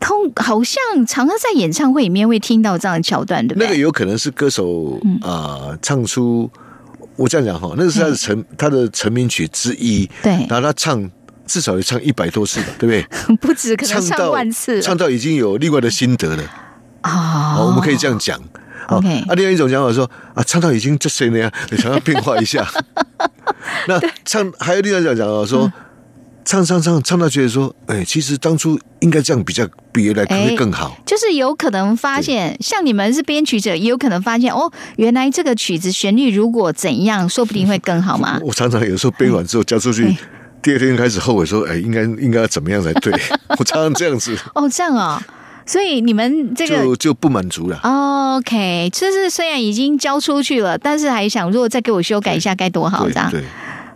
[0.06, 3.66] 通好像常常在演唱会里面会听到这样的桥段，对不对？
[3.66, 6.48] 那个有可能是歌手啊唱出，
[7.16, 10.32] 我这样讲哈，那个是他的成他的成名曲之一，对。
[10.48, 11.10] 然后他唱
[11.44, 13.36] 至少要唱一百多次吧，对不对？
[13.42, 16.44] 不止，可能唱万次，唱到已经有另外的心得了
[17.00, 17.58] 啊。
[17.58, 18.40] 我们可以这样讲
[18.86, 19.24] ，OK。
[19.26, 22.64] 啊，另外一种讲法说啊，唱到已经这谁那样，想要变化一下。
[23.88, 25.72] 那唱还有另外一种讲法说。
[26.46, 30.96] 唱唱唱唱到觉得说，哎，其实当初应该这样比较比原来可能更好。
[31.04, 38.38] 就是有可能发现，像你们是编曲者，也有可能发现哦，原来这个曲子旋律如果怎样，说不定会更好吗？
[38.44, 40.16] 我常常有时候编完之后交出去，
[40.62, 43.12] 第二天开始后悔说，哎，应该应该怎么样才对？
[43.58, 44.38] 我常常这样子。
[44.54, 45.20] 哦，这样啊，
[45.66, 47.80] 所以你们这个就就不满足了。
[48.36, 53.32] OK，就是虽然已经交出去了，但是还想如果再给我修改一下该多好，这样。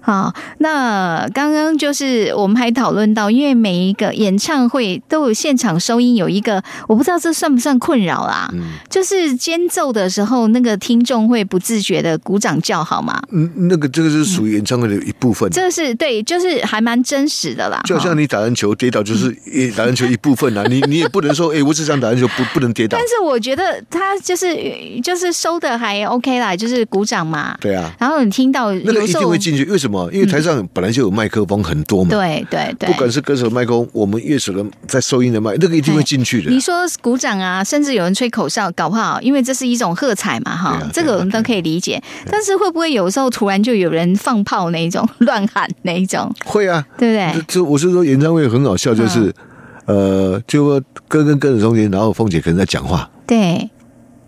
[0.00, 8.50] 好，那刚刚就是我们还讨论到，因为每一个演唱会都有现场收音，有一个我不知道这算不算困扰啦。
[8.54, 13.20] 嗯，就是间奏的时候，那个听众会不自觉的鼓掌叫好吗？
[13.30, 15.48] 嗯，那个这个是属于演唱会的一部分。
[15.50, 17.80] 这是对，就是还蛮真实的啦。
[17.84, 19.30] 就像你打篮球跌倒，就是
[19.76, 20.64] 打篮球一部分啦。
[20.68, 22.96] 你你也不能说，哎，我只想打篮球，不不能跌倒。
[22.98, 24.56] 但是我觉得他就是
[25.02, 27.54] 就是收的还 OK 啦，就是鼓掌嘛。
[27.60, 27.92] 对啊。
[27.98, 29.89] 然后你听到那个一定会进去，为什么？
[30.12, 36.50] 因为台上本来就有麦克风很多嘛，对对对，不管是歌手麦克风，我们乐手的在收音的麦，那个一定会进去的。
[36.50, 42.02] 你说鼓掌啊，甚至有人吹口哨，搞不好，因为这是一种喝彩嘛，哈，这个我们都可以理解。
[42.30, 46.32] 但是会不会有时候突然就有人放炮那一种乱喊那一种？
[46.44, 47.44] 会啊，对不对？
[47.48, 49.32] 就我是说演唱会很好笑，就是
[49.86, 53.68] 呃，就歌跟歌的中间，然后凤姐可能在讲话，对，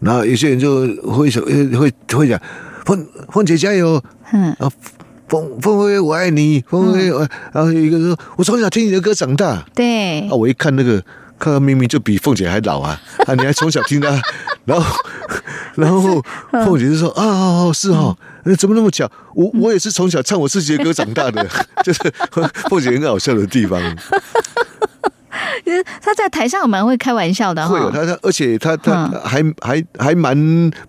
[0.00, 2.40] 然后有些人就会说，会会讲
[2.84, 4.02] 凤凤姐加油，
[4.32, 4.56] 嗯
[5.32, 5.42] 啊。
[5.42, 7.08] 凤凤飞，我爱你，凤飞，
[7.52, 9.64] 然后有一个说，我从小听你的歌长大。
[9.74, 11.02] 对啊，我一看那个，
[11.38, 14.20] 看到明明就比凤姐还老啊，啊，你还从小听他，
[14.66, 14.98] 然后，
[15.76, 18.16] 然后凤姐就说啊，哦哦，是哦，
[18.58, 19.10] 怎么那么巧？
[19.34, 21.48] 我我也是从小唱我自己的歌长大的，
[21.82, 22.00] 就是
[22.68, 23.80] 凤姐很好笑的地方。
[26.02, 30.36] 他在台上蛮会开玩笑的，会有他他，而且他他还还还蛮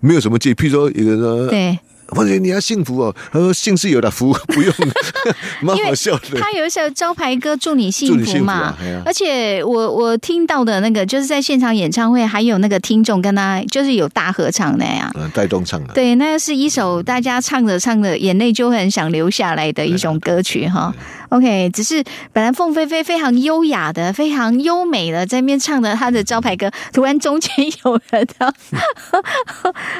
[0.00, 1.78] 没有什么戒，譬如说有个说对。
[2.14, 3.14] 凤姐，你要幸福哦。
[3.32, 4.72] 他说：“幸是有的福，不用。
[5.60, 6.40] ”蛮好笑的。
[6.40, 8.74] 他有一首招牌歌《祝你幸福》嘛。
[9.04, 15.92] 而且我我听到的那个，就是在现场演唱会，还有那个听众跟他就是有大合唱那样，带动唱的。
[15.92, 20.94] 对，那是一首大家唱着唱着眼泪就很想流下来的一种歌曲哈。
[21.34, 27.52] OK，只是本来凤飞飞非常优雅的、非常优美的在那边唱的她的招牌歌，突然中间
[27.84, 28.54] 有人的，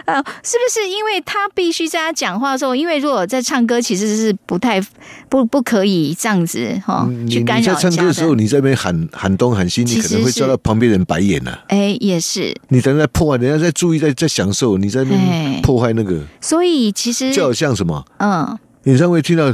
[0.06, 4.80] 呃， 是不是因为他必须在他讲话的时候，因为如果在唱歌，其实是不太
[5.28, 10.40] 不不可以这样子哈、你去干你在扰唱歌的时候，你在那边喊喊东喊西，你可能会是。
[10.40, 18.04] 遭到旁边人白眼呐、哎，也是，你等在破坏，人家在注意，在在享受，你在那破坏那个，所以其实就好像什么？
[18.18, 19.52] 嗯，演唱会听到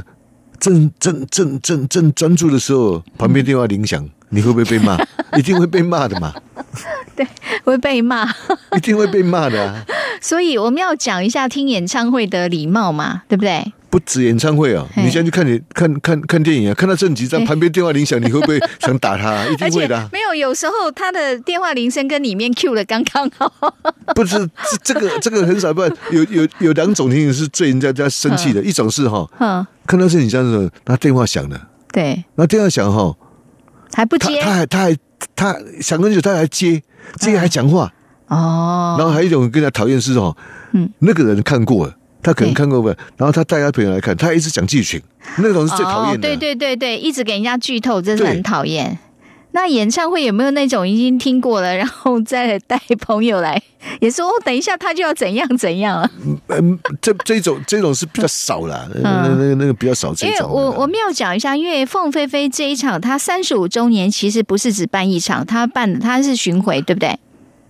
[0.61, 4.99] 正正正正正专注的时候，旁边电话铃响，你会不 会被骂？
[5.37, 6.35] 一定会被骂的嘛，
[7.15, 7.27] 对
[7.65, 8.29] 会被骂，
[8.77, 9.85] 一定会被骂的、啊。
[10.21, 13.73] 所以我们要讲一下听演唱会的礼貌嘛，对不对？
[13.89, 23.53] 不止演唱会哦，你现在去看你看看看电影啊，看到正集在旁边电话铃响，你会不会想打他、 一定会的啊、没有，有时候他的电话铃声跟里面 Q 的刚刚好。
[24.15, 24.37] 不是
[24.83, 33.13] 这这个这个很少办，有有有两种情形是最人家家生气的，一种是哈，嗯，看到是你这样子，他电话响了，对，那电话响哈，
[33.95, 34.97] 还不接他他还
[35.37, 36.83] 他还他想很久，他还接
[37.19, 37.93] 接还讲话，
[38.29, 38.97] 哦。
[38.99, 40.37] 然后还有一种更加讨厌是哦，
[40.73, 45.01] 嗯那个人看过了，他可能看过吧，然后他带他朋友来看，他一直讲剧情，
[45.39, 46.29] 那种是最讨厌的。
[46.29, 46.37] 哦。
[46.37, 48.99] 对对对对，一直给人家剧透，真是很讨厌。
[49.53, 53.61] 那演唱会有没有那种已经听过了，然后再带朋友来，
[54.01, 56.11] 也说哦，等一下他就要怎样怎样啊？
[56.49, 60.41] 嗯，这这种这种是比较少啦，那那那个那个比较少这因为。
[60.41, 67.19] 我我们要讲一下，因为凤飞飞这一场，她三十五周年其实不是只办一场，她办她是巡回，对不对？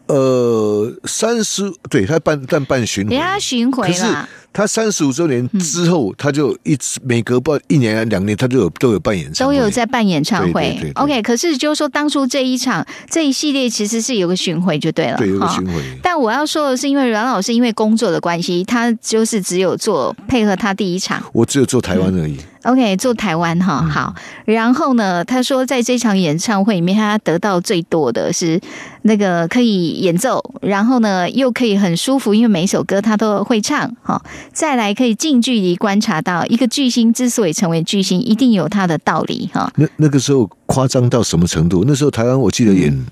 [0.07, 10.53] 呃三十，对他办但办巡回人，家巡回可是啦，他三十五周年之后，他就一直每隔不一年还两年，他就有都有办演唱会，都有在办演唱会。
[10.53, 15.81] 对对对对 OK，可是就是说，当初这一场这一系列其实是有个巡回就对了，对有个巡回。
[16.03, 21.23] 但我要说的是，因为阮老师因为工作的关系，他就是只有做配合他第一场。
[21.33, 24.15] 我只有做台湾而已，OK，做台湾哈嗯好。
[24.45, 28.61] 然后呢，他说在这场演唱会里面，他得到最多的是
[29.03, 34.23] 那个可以演奏，然后呢又可以很舒服，因为每一首歌他都会唱哈。
[34.53, 39.73] 再来可以近距离观察到一个巨星之所以成为巨星，一定有他的道理哈。
[39.77, 41.85] 那那个时候夸张到什么程度？
[41.87, 43.07] 那时候台湾我记得演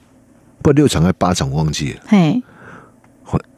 [0.63, 2.43] 不六场还八场，我忘记了，嘿，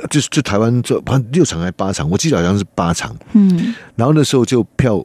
[0.09, 3.17] 就是就台湾这反正六场还八场，我记得好像是八场。
[3.33, 5.05] 嗯，然后那时候就票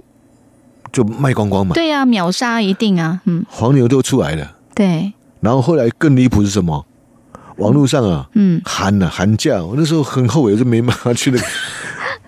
[0.95, 4.55] 就卖光光嘛，对啊，秒杀一定啊，嗯，黄牛都出来了。
[4.73, 6.85] 对，然后后来更离谱是什么？
[7.57, 11.45] 网络上啊，嗯，喊啊喊价，我那时候很后悔，我就没办法去那个。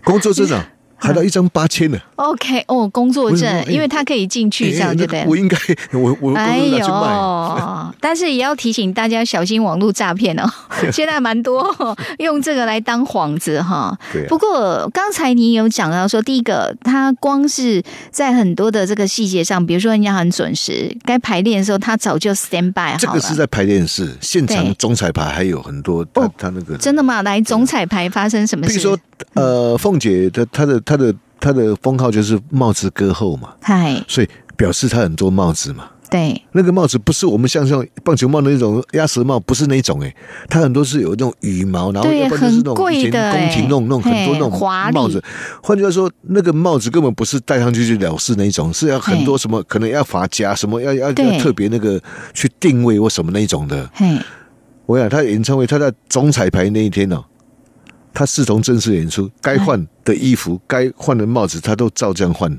[0.03, 0.65] 工作证啊，
[0.97, 1.97] 喊到一张八千呢。
[2.15, 5.37] OK，哦，工作证，因为他可以进去，这样就对不对 我。
[5.37, 5.57] 应该
[5.93, 6.57] 我我哎。
[6.57, 6.87] 呦！
[7.99, 10.43] 但是也要提醒大家小心网络诈骗哦，
[10.91, 13.97] 现在蛮多、哦、用这个来当幌子哈。
[14.27, 17.81] 不过刚才你有讲到说，第一个，他光是
[18.11, 22.97] 在很多的这个细节上，比如说人家很准时，该排练的时候，他早就 stand by。
[22.99, 27.21] 这个是在排练室现对场总彩排还有很多，他哦他那个，真的吗？
[27.23, 28.73] 来总彩排发生什么事？
[28.73, 28.97] 比如说
[29.33, 35.85] 呃，凤姐的她的她的她的封号就是帽子歌后嘛，嗨，所以表示她很多帽子嘛。
[36.09, 40.15] 对，那个帽子不是我们像像棒球帽那种鸭舌帽，不是那种诶、
[40.47, 45.21] 它很多是有那种羽毛，然后对要不然就是那种以前宫廷欸那种那种很多那种帽子。
[45.61, 52.01] 换句话说，那个帽子根本不是戴上去就了事那一种，是要很多什么可能要发夹什么要要对要特别那个
[52.33, 53.89] 去定位或什么那一种的。
[53.93, 54.17] 嘿，
[54.85, 57.21] 我想他演唱会，他在总彩排那一天哦，
[58.17, 62.51] 他视同正式演出，该换的衣服、该换的帽子，他都照这样换。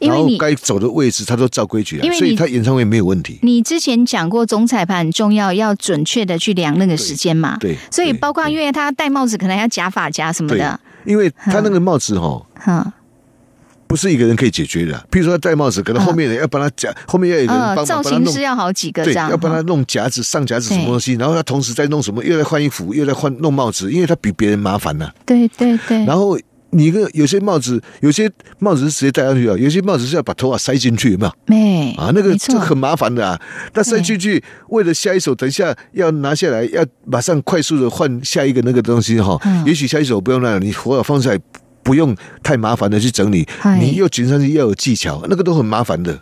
[0.00, 3.38] 因为你然后该走的位置，他都照规矩所以他演唱会没有问题。
[3.40, 7.56] 你之前讲过总裁判很重要，要准确的去量那个时间嘛。
[7.58, 12.92] 对，对所以包括因为他戴帽子可能要夹发夹什么对的，，因为他那个帽子哈、哈，
[13.88, 14.92] 不是一个人可以解决的。
[15.10, 18.42] 譬如说他戴帽子，可能后面人要帮他夹，后面要有人帮呃，造型师。
[18.42, 26.38] 要好几个这对，样，要帮他弄夹子、上夹子什么东西，然后他同时在弄什么，又在换衣服，又在换弄帽子，因为他比别人麻烦呢、对对对，然后
[26.70, 31.32] 你一个有些帽子，有些帽子是直接戴上去啊，有些帽子是要把头发塞进去，有没有？
[31.46, 33.40] 没啊，那个没错这个很麻烦的啊。
[33.72, 39.38] 那塞进去，为了下一首，等一下要拿下来，要马上快速的换下一个那个东西哈。
[39.44, 41.38] 嗯也许下一首不用那样，你头发放下来，
[41.88, 43.48] 不用太麻烦的去整理，
[43.80, 46.20] 你又紧上去要有技巧，那个都很麻烦的，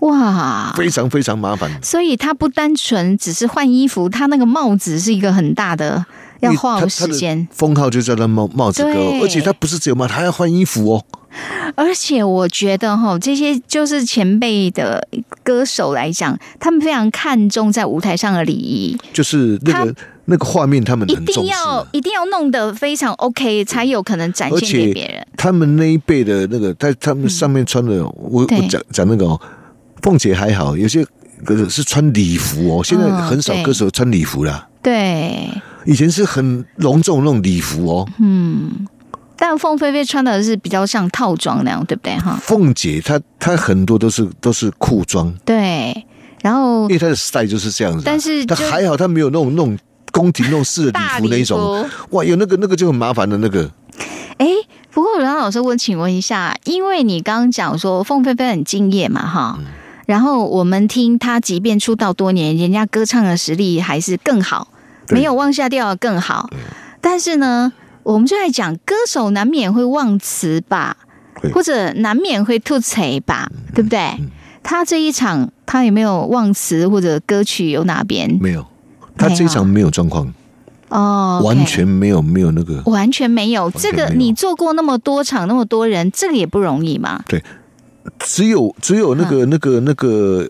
[0.00, 1.70] 哇，非常非常麻烦。
[1.80, 6.04] 所以他不单纯只是换衣服，他那个帽子是一个很大的，
[6.40, 7.46] 要花他时间。
[7.52, 8.90] 封号就叫他帽帽子哥，
[9.22, 11.04] 而且他不是只有帽，他要换衣服哦。
[11.76, 15.06] 而且我觉得哈，这些就是前辈的
[15.44, 19.94] 歌手来讲，他们非常看重在舞台上的礼仪，就是那个
[20.30, 21.86] 那个画面，他们一定要啊。
[21.92, 25.26] 一定要弄得非常 OK，才有可能展而现给且别人。
[25.36, 29.40] 他们那一辈的那个，在他们上面穿的，我我讲讲那个哦，
[30.02, 31.02] 凤姐还好，有些
[31.44, 34.68] 歌手是穿礼服哦，现在嗯很少歌手穿礼服啦。
[34.82, 35.48] 对，
[35.86, 38.08] 以前是很隆重那种礼服哦。
[38.18, 38.86] 嗯
[39.40, 42.36] 但凤飞飞穿的是比较像套装那样，对不对哈？
[42.42, 46.04] 凤姐她她很多都是都是裤装，对，
[46.42, 48.02] 然后因为她的 style 就是这样子啊。
[48.04, 49.78] 但是她还好，她没有那种那种
[50.18, 51.88] 宫廷那种式的大礼服那一礼种。
[52.10, 53.70] 哇，有那个那个就很麻烦的那个。
[54.38, 54.46] 哎，
[54.90, 59.56] 不过阮老师，我请问一下，因为你刚刚讲说凤飞飞很敬业嘛，哈。
[59.58, 59.64] 嗯
[60.08, 64.68] 然后我们听他，即便出道多年，人家歌唱的实力还是更好，
[65.06, 66.48] 对没有往下掉的更好。
[67.02, 67.70] 但是呢，
[68.04, 70.96] 我们就在讲，歌手难免会忘词吧，
[71.52, 74.14] 或者难免会吐槽吧，对不对？
[74.62, 78.38] 他这一场，他有没有忘词或者歌曲有哪边？
[78.40, 78.66] 没有，
[79.18, 80.32] 她这一场没有状况，
[80.88, 82.80] 哦完全没有没有那个。
[82.86, 83.70] 完全没有。
[83.72, 87.22] 这个你做过那么多场，那么多人，这个也不容易嘛。
[88.20, 90.48] 只有只有那嗯个、那个那个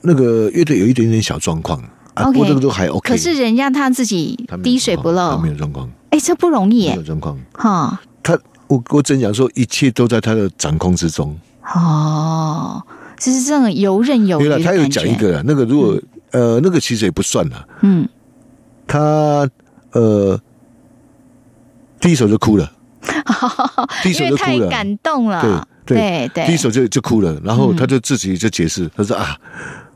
[0.00, 1.82] 那个乐队有一点点小状况
[2.14, 3.10] 啊过这个都还 OK。
[3.10, 7.38] 可是人家他自己滴水不漏他没，有状况，哎，这不容易耶没有，状况。
[7.52, 8.00] 哈。
[8.22, 8.38] 他
[8.68, 11.38] 我我真讲说，一切都在他的掌控之中。
[11.74, 12.82] 哦，
[13.18, 14.64] 就是这种游刃有余对了。
[14.64, 16.00] 他有讲一个了，那个如果、
[16.36, 18.06] 呃那个其实也不算了，嗯，
[18.86, 19.48] 他
[19.92, 20.38] 呃
[21.98, 22.70] 第一首就哭了，
[24.02, 29.34] 第一首因为就哭了，太感动了，对对对，第一首就就哭了，然后嗯他就自己就解释，他说啊，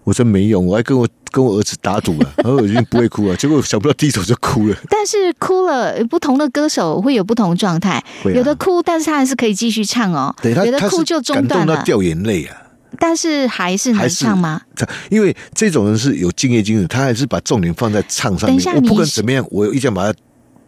[0.04, 8.30] 我真没用，我还跟我跟我儿子打赌了， 然后我已经不会哭了，结果想不到第一首就哭了，但是哭了，不同的歌手会有不同状态，啊。
[8.34, 12.56] 有的哭，但是他还是可以继续唱哦；对他有的哭就中断了，动到掉眼泪啊。
[12.98, 14.60] 但是还是能唱吗？
[14.76, 18.56] 他因为这种人是有敬业精神，他还是把重点放在唱上面。
[18.56, 20.18] 等一下我不管怎么样，我一定要把它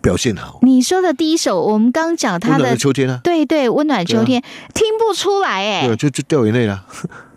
[0.00, 0.58] 表现好。
[0.62, 4.42] 你说的第一首，我们刚刚讲他温暖的的秋天啊，对对，温暖秋天，
[4.74, 6.84] 听不出来哎对啊，，就就掉眼泪了。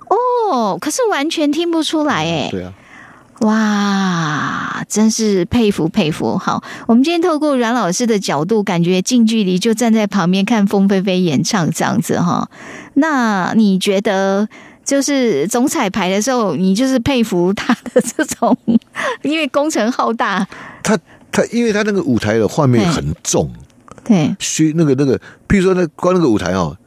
[0.09, 2.73] 哦，可是完全听不出来哎，对啊，
[3.41, 6.38] 哇，真是佩服佩服！
[6.38, 12.49] 好，我们今天透过阮老师的角度，感觉近距离就站在旁边看凤飞飞演唱这样子哈。
[12.93, 14.47] 那你觉得，
[14.86, 18.55] 就是总彩排的时候，你就是佩服他的这种，
[19.23, 20.47] 因为工程浩大，
[20.83, 20.97] 他
[21.31, 23.51] 他因为他那个舞台的画面很重，
[24.03, 25.17] 对，虚那个那个，
[25.47, 26.77] 譬如说那光那个舞台哦，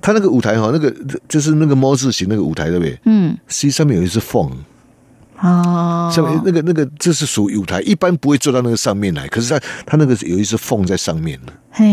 [0.00, 0.94] 他那个舞台哈，那个
[1.28, 2.98] 就是那个猫字形那个舞台对不对？
[3.06, 4.50] 嗯，实际上面有一只缝，
[5.40, 9.26] 哦，上面那个那个这是属于舞台，一般不会坐到那个上面来。
[9.28, 11.38] 可是它它那个有一只缝在上面。
[11.46, 11.84] 的，嘿，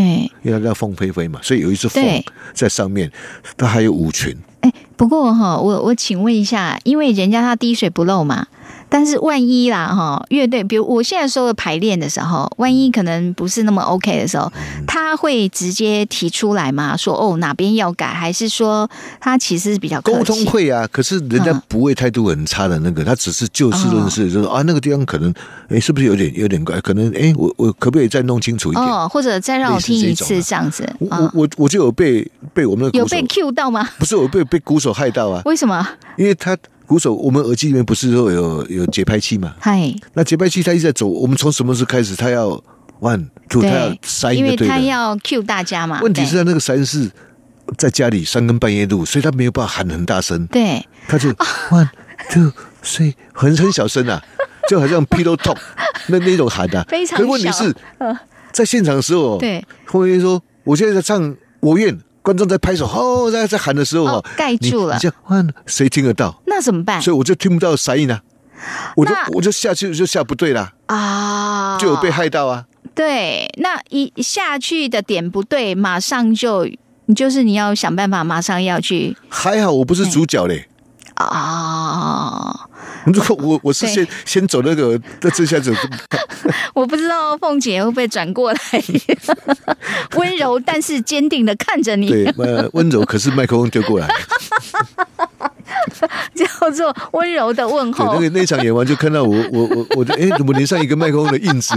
[0.42, 2.24] 因为它叫凤飞飞嘛，所以有一只缝对。
[2.52, 3.10] 在上面。
[3.56, 4.53] 它还有舞裙，哎，
[4.96, 8.46] 不过哈，我我请问一下，因为人家他滴水不漏嘛，
[8.94, 14.48] 但是万一啦哈，乐队，比如我现在说的排练的时候，万一可能不是那么 OK 的时候，
[14.86, 16.96] 他会直接提出来吗？
[16.96, 18.88] 说哦哪边要改，还是说
[19.20, 21.60] 他其实是比较沟通会啊，可是人家嗯。
[21.66, 25.34] 不会态度很差的那个，他只是就事论事，就是说啊那个地方可能
[25.68, 28.86] 哎是不是有点有点怪，可能哎我我可不可以再弄清楚一点？
[28.86, 33.88] 哦，或者再让我听一次这样子我啊、我我我就有被被我们有被 Q 到吗？
[33.98, 35.84] 不是我被被鼓手害到啊，为什么？
[36.16, 36.56] 因为他
[36.86, 42.50] 鼓手我们耳机里面不是说有有节拍器嘛，嗨，那节拍器它一直在走，我们从什么时候开始他要
[43.00, 46.00] one two 他要对，塞因为一个对的，他要 Q 大家嘛。
[46.02, 47.10] 问题是它那个塞是
[47.78, 51.30] 在家里三更半夜录，所以他没有办法喊很大声，对，他就
[51.70, 51.88] one
[52.30, 54.22] two three 很很小声啊，
[54.68, 55.56] 就好像 pillow talk
[56.08, 56.84] 那那种喊啊。
[56.88, 57.74] 非常可问题是，
[58.52, 66.42] 在现场的时候，对，后面说我现在在唱我愿，观众在拍手哦，在在喊的时候哦盖住了你这样谁听得到？
[66.46, 68.22] 那怎么办所以我就听不到声音啊，
[68.96, 71.76] 我就我就下去就下不对了，啊？
[71.78, 72.64] 就有被害到啊。
[72.94, 76.64] 对，那一下去的点不对，马上就
[77.04, 80.66] 你就是你要想办法，马上要去还好我不是主角嘞。
[81.16, 82.68] 啊、
[83.12, 85.74] 如果我我是先先走那个，那这下子
[86.74, 88.58] 我不知道凤姐会不会转过来，
[90.16, 94.08] 温柔但是坚定的看着你，对呃温柔，可是麦克风丢过来，
[96.34, 98.14] 叫做温柔的问候。
[98.14, 101.74] 那个那一场演完就看到我我我我就哎怎么连上一个麦克风的印子？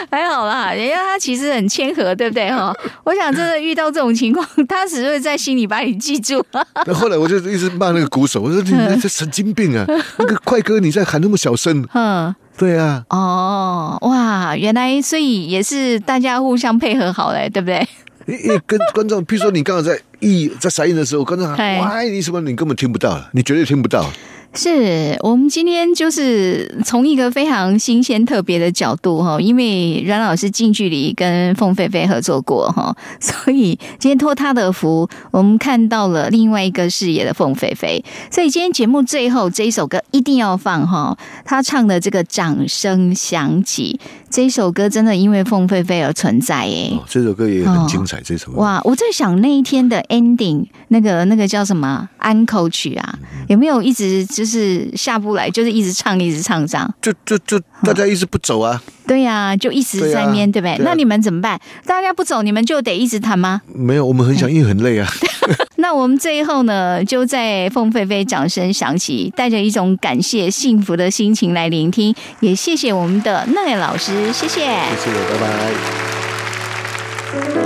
[0.10, 2.72] 还好啦，人家他其实很谦和，对不对哈？
[3.04, 6.44] 我想真的遇到这种情况，他只会在心里把你记住。
[6.86, 9.84] 那后来我就一直骂那个鼓手，我说你这神经病啊！
[10.18, 17.86] 那个快歌你在喊那么小声，嗯，对啊，哦，哇，原来所以也是大家互相配合好嘞，对不对？
[18.26, 21.58] 因为跟观众，譬如说你刚好在一在撒音的时候，观众喊
[21.90, 24.08] 爱你什么，你根本听不到了，你绝对听不到。
[24.52, 38.04] 是我们今天就是从一个非常新鲜特别的角度哈，因为阮老师近距离跟凤飞飞合作过哈， 所以今天托他的福，我们看到了另外一个视野的凤飞飞。
[38.30, 44.00] 所以今天节目最后这一首歌一定要放哈，他唱的这个掌声响起
[44.30, 46.90] 这一首歌，真的因为凤飞飞而存在耶。
[46.92, 48.80] 哦，这首歌也很精彩，这首歌哇！
[48.84, 53.18] 我在想那一天的 ending，那个那个叫什么安口曲啊，
[53.48, 56.94] 有没有一直就是下不来，就是一直唱一直唱这样？
[57.02, 60.76] 就就就大家一直不走啊，对呀、就一直在那边，对不对？
[60.76, 61.60] 对啊那你们怎么办？
[61.84, 63.60] 大家不走，你们就得一直谈吗？
[63.74, 65.08] 没有，我们很想，因为很累啊。
[65.78, 74.60] 那我们最后呢，就在凤飞飞掌声响起，带着一种感谢、幸福的心情来聆听，也谢谢我们的奈老师，谢谢。
[74.60, 75.36] 谢谢，拜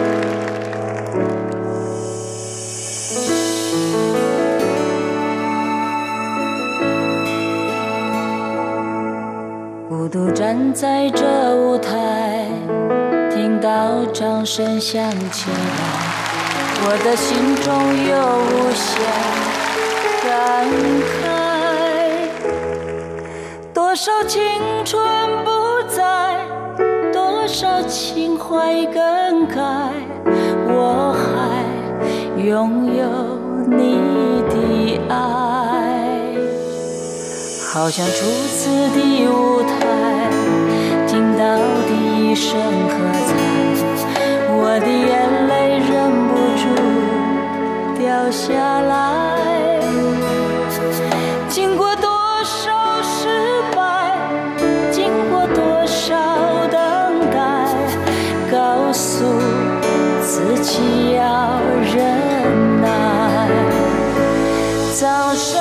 [0.09, 0.14] 拜。
[10.15, 12.47] 独站在这舞台，
[13.33, 15.03] 听到掌声响
[15.33, 15.57] 起来，
[16.87, 17.75] 我的心中
[18.07, 18.15] 有
[18.47, 18.95] 无限
[20.23, 20.31] 感
[21.11, 21.19] 慨。
[23.75, 24.41] 多少青
[24.85, 25.03] 春
[25.45, 25.51] 不
[25.89, 26.39] 在，
[27.13, 29.59] 多少情怀更改，
[30.69, 31.27] 我还
[32.41, 33.03] 拥有
[33.69, 33.99] 你
[34.49, 34.55] 的
[35.13, 35.64] 爱。
[37.75, 38.13] 好像初
[38.47, 39.75] 次的舞台，
[41.09, 41.59] 听到
[41.89, 42.57] 第一声
[42.89, 42.95] 喝
[43.27, 43.35] 彩，
[44.49, 45.13] 我的眼
[45.49, 45.91] 泪忍
[46.29, 46.63] 不住
[47.99, 48.95] 掉下来。
[51.49, 52.09] 经过多
[52.45, 53.27] 少失
[53.75, 54.17] 败，
[54.93, 56.15] 经过多少
[56.71, 56.79] 等
[57.33, 57.37] 待，
[58.53, 59.25] 告诉
[60.23, 61.59] 自己要
[61.93, 62.87] 忍耐。
[64.95, 65.61] 掌声